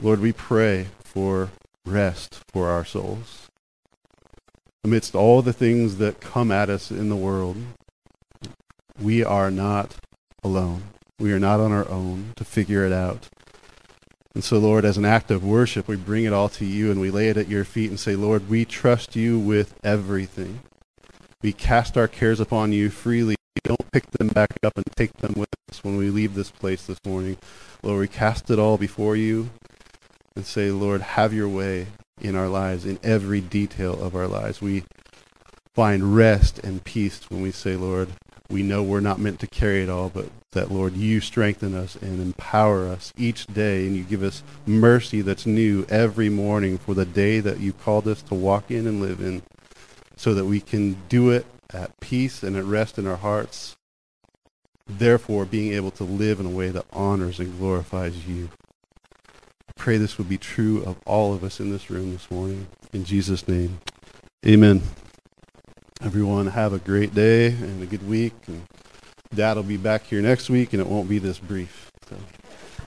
Lord, 0.00 0.20
we 0.20 0.30
pray 0.32 0.88
for 1.02 1.48
rest 1.86 2.42
for 2.52 2.68
our 2.68 2.84
souls. 2.84 3.48
Amidst 4.84 5.14
all 5.14 5.40
the 5.40 5.54
things 5.54 5.96
that 5.96 6.20
come 6.20 6.52
at 6.52 6.68
us 6.68 6.90
in 6.90 7.08
the 7.08 7.16
world, 7.16 7.56
we 9.00 9.24
are 9.24 9.50
not 9.50 9.96
alone. 10.44 10.82
We 11.18 11.32
are 11.32 11.40
not 11.40 11.58
on 11.58 11.72
our 11.72 11.88
own 11.88 12.34
to 12.36 12.44
figure 12.44 12.84
it 12.84 12.92
out. 12.92 13.28
And 14.34 14.44
so, 14.44 14.58
Lord, 14.58 14.84
as 14.84 14.98
an 14.98 15.06
act 15.06 15.30
of 15.30 15.42
worship, 15.42 15.88
we 15.88 15.96
bring 15.96 16.24
it 16.24 16.34
all 16.34 16.50
to 16.50 16.66
you 16.66 16.90
and 16.90 17.00
we 17.00 17.10
lay 17.10 17.30
it 17.30 17.38
at 17.38 17.48
your 17.48 17.64
feet 17.64 17.88
and 17.88 17.98
say, 17.98 18.14
Lord, 18.14 18.50
we 18.50 18.66
trust 18.66 19.16
you 19.16 19.38
with 19.38 19.74
everything. 19.82 20.60
We 21.42 21.54
cast 21.54 21.96
our 21.96 22.08
cares 22.08 22.40
upon 22.40 22.72
you 22.72 22.90
freely 22.90 23.36
don't 23.64 23.90
pick 23.92 24.10
them 24.12 24.28
back 24.28 24.50
up 24.62 24.76
and 24.76 24.86
take 24.96 25.12
them 25.14 25.34
with 25.36 25.48
us 25.70 25.82
when 25.82 25.96
we 25.96 26.10
leave 26.10 26.34
this 26.34 26.50
place 26.50 26.86
this 26.86 27.04
morning. 27.04 27.36
Lord, 27.82 28.00
we 28.00 28.08
cast 28.08 28.50
it 28.50 28.58
all 28.58 28.78
before 28.78 29.16
you 29.16 29.50
and 30.34 30.44
say, 30.44 30.70
Lord, 30.70 31.00
have 31.00 31.32
your 31.32 31.48
way 31.48 31.86
in 32.20 32.34
our 32.34 32.48
lives, 32.48 32.84
in 32.84 32.98
every 33.02 33.40
detail 33.40 34.02
of 34.02 34.14
our 34.14 34.26
lives. 34.26 34.60
We 34.60 34.84
find 35.74 36.16
rest 36.16 36.58
and 36.60 36.82
peace 36.84 37.28
when 37.30 37.42
we 37.42 37.52
say, 37.52 37.76
Lord, 37.76 38.08
we 38.48 38.62
know 38.62 38.82
we're 38.82 39.00
not 39.00 39.18
meant 39.18 39.40
to 39.40 39.46
carry 39.46 39.82
it 39.82 39.90
all, 39.90 40.08
but 40.08 40.30
that, 40.52 40.70
Lord, 40.70 40.94
you 40.94 41.20
strengthen 41.20 41.74
us 41.74 41.96
and 41.96 42.20
empower 42.20 42.86
us 42.86 43.12
each 43.16 43.46
day, 43.46 43.86
and 43.86 43.96
you 43.96 44.04
give 44.04 44.22
us 44.22 44.42
mercy 44.64 45.20
that's 45.20 45.44
new 45.44 45.84
every 45.90 46.28
morning 46.28 46.78
for 46.78 46.94
the 46.94 47.04
day 47.04 47.40
that 47.40 47.60
you 47.60 47.72
called 47.72 48.08
us 48.08 48.22
to 48.22 48.34
walk 48.34 48.70
in 48.70 48.86
and 48.86 49.00
live 49.00 49.20
in, 49.20 49.42
so 50.16 50.32
that 50.32 50.46
we 50.46 50.60
can 50.60 50.96
do 51.08 51.30
it 51.30 51.44
at 51.72 51.98
peace 52.00 52.42
and 52.42 52.56
at 52.56 52.64
rest 52.64 52.98
in 52.98 53.06
our 53.06 53.16
hearts, 53.16 53.76
therefore 54.86 55.44
being 55.44 55.72
able 55.72 55.90
to 55.92 56.04
live 56.04 56.40
in 56.40 56.46
a 56.46 56.50
way 56.50 56.70
that 56.70 56.86
honors 56.92 57.38
and 57.40 57.58
glorifies 57.58 58.26
you. 58.26 58.50
I 59.68 59.72
pray 59.76 59.96
this 59.96 60.18
would 60.18 60.28
be 60.28 60.38
true 60.38 60.82
of 60.84 60.96
all 61.04 61.34
of 61.34 61.42
us 61.42 61.60
in 61.60 61.70
this 61.70 61.90
room 61.90 62.12
this 62.12 62.30
morning. 62.30 62.68
In 62.92 63.04
Jesus' 63.04 63.46
name, 63.48 63.80
amen. 64.46 64.82
Everyone 66.02 66.48
have 66.48 66.72
a 66.72 66.78
great 66.78 67.14
day 67.14 67.48
and 67.48 67.82
a 67.82 67.86
good 67.86 68.06
week. 68.06 68.34
And 68.46 68.66
Dad 69.34 69.56
will 69.56 69.64
be 69.64 69.76
back 69.76 70.04
here 70.04 70.20
next 70.22 70.48
week, 70.50 70.72
and 70.72 70.80
it 70.80 70.86
won't 70.86 71.08
be 71.08 71.18
this 71.18 71.38
brief. 71.38 71.85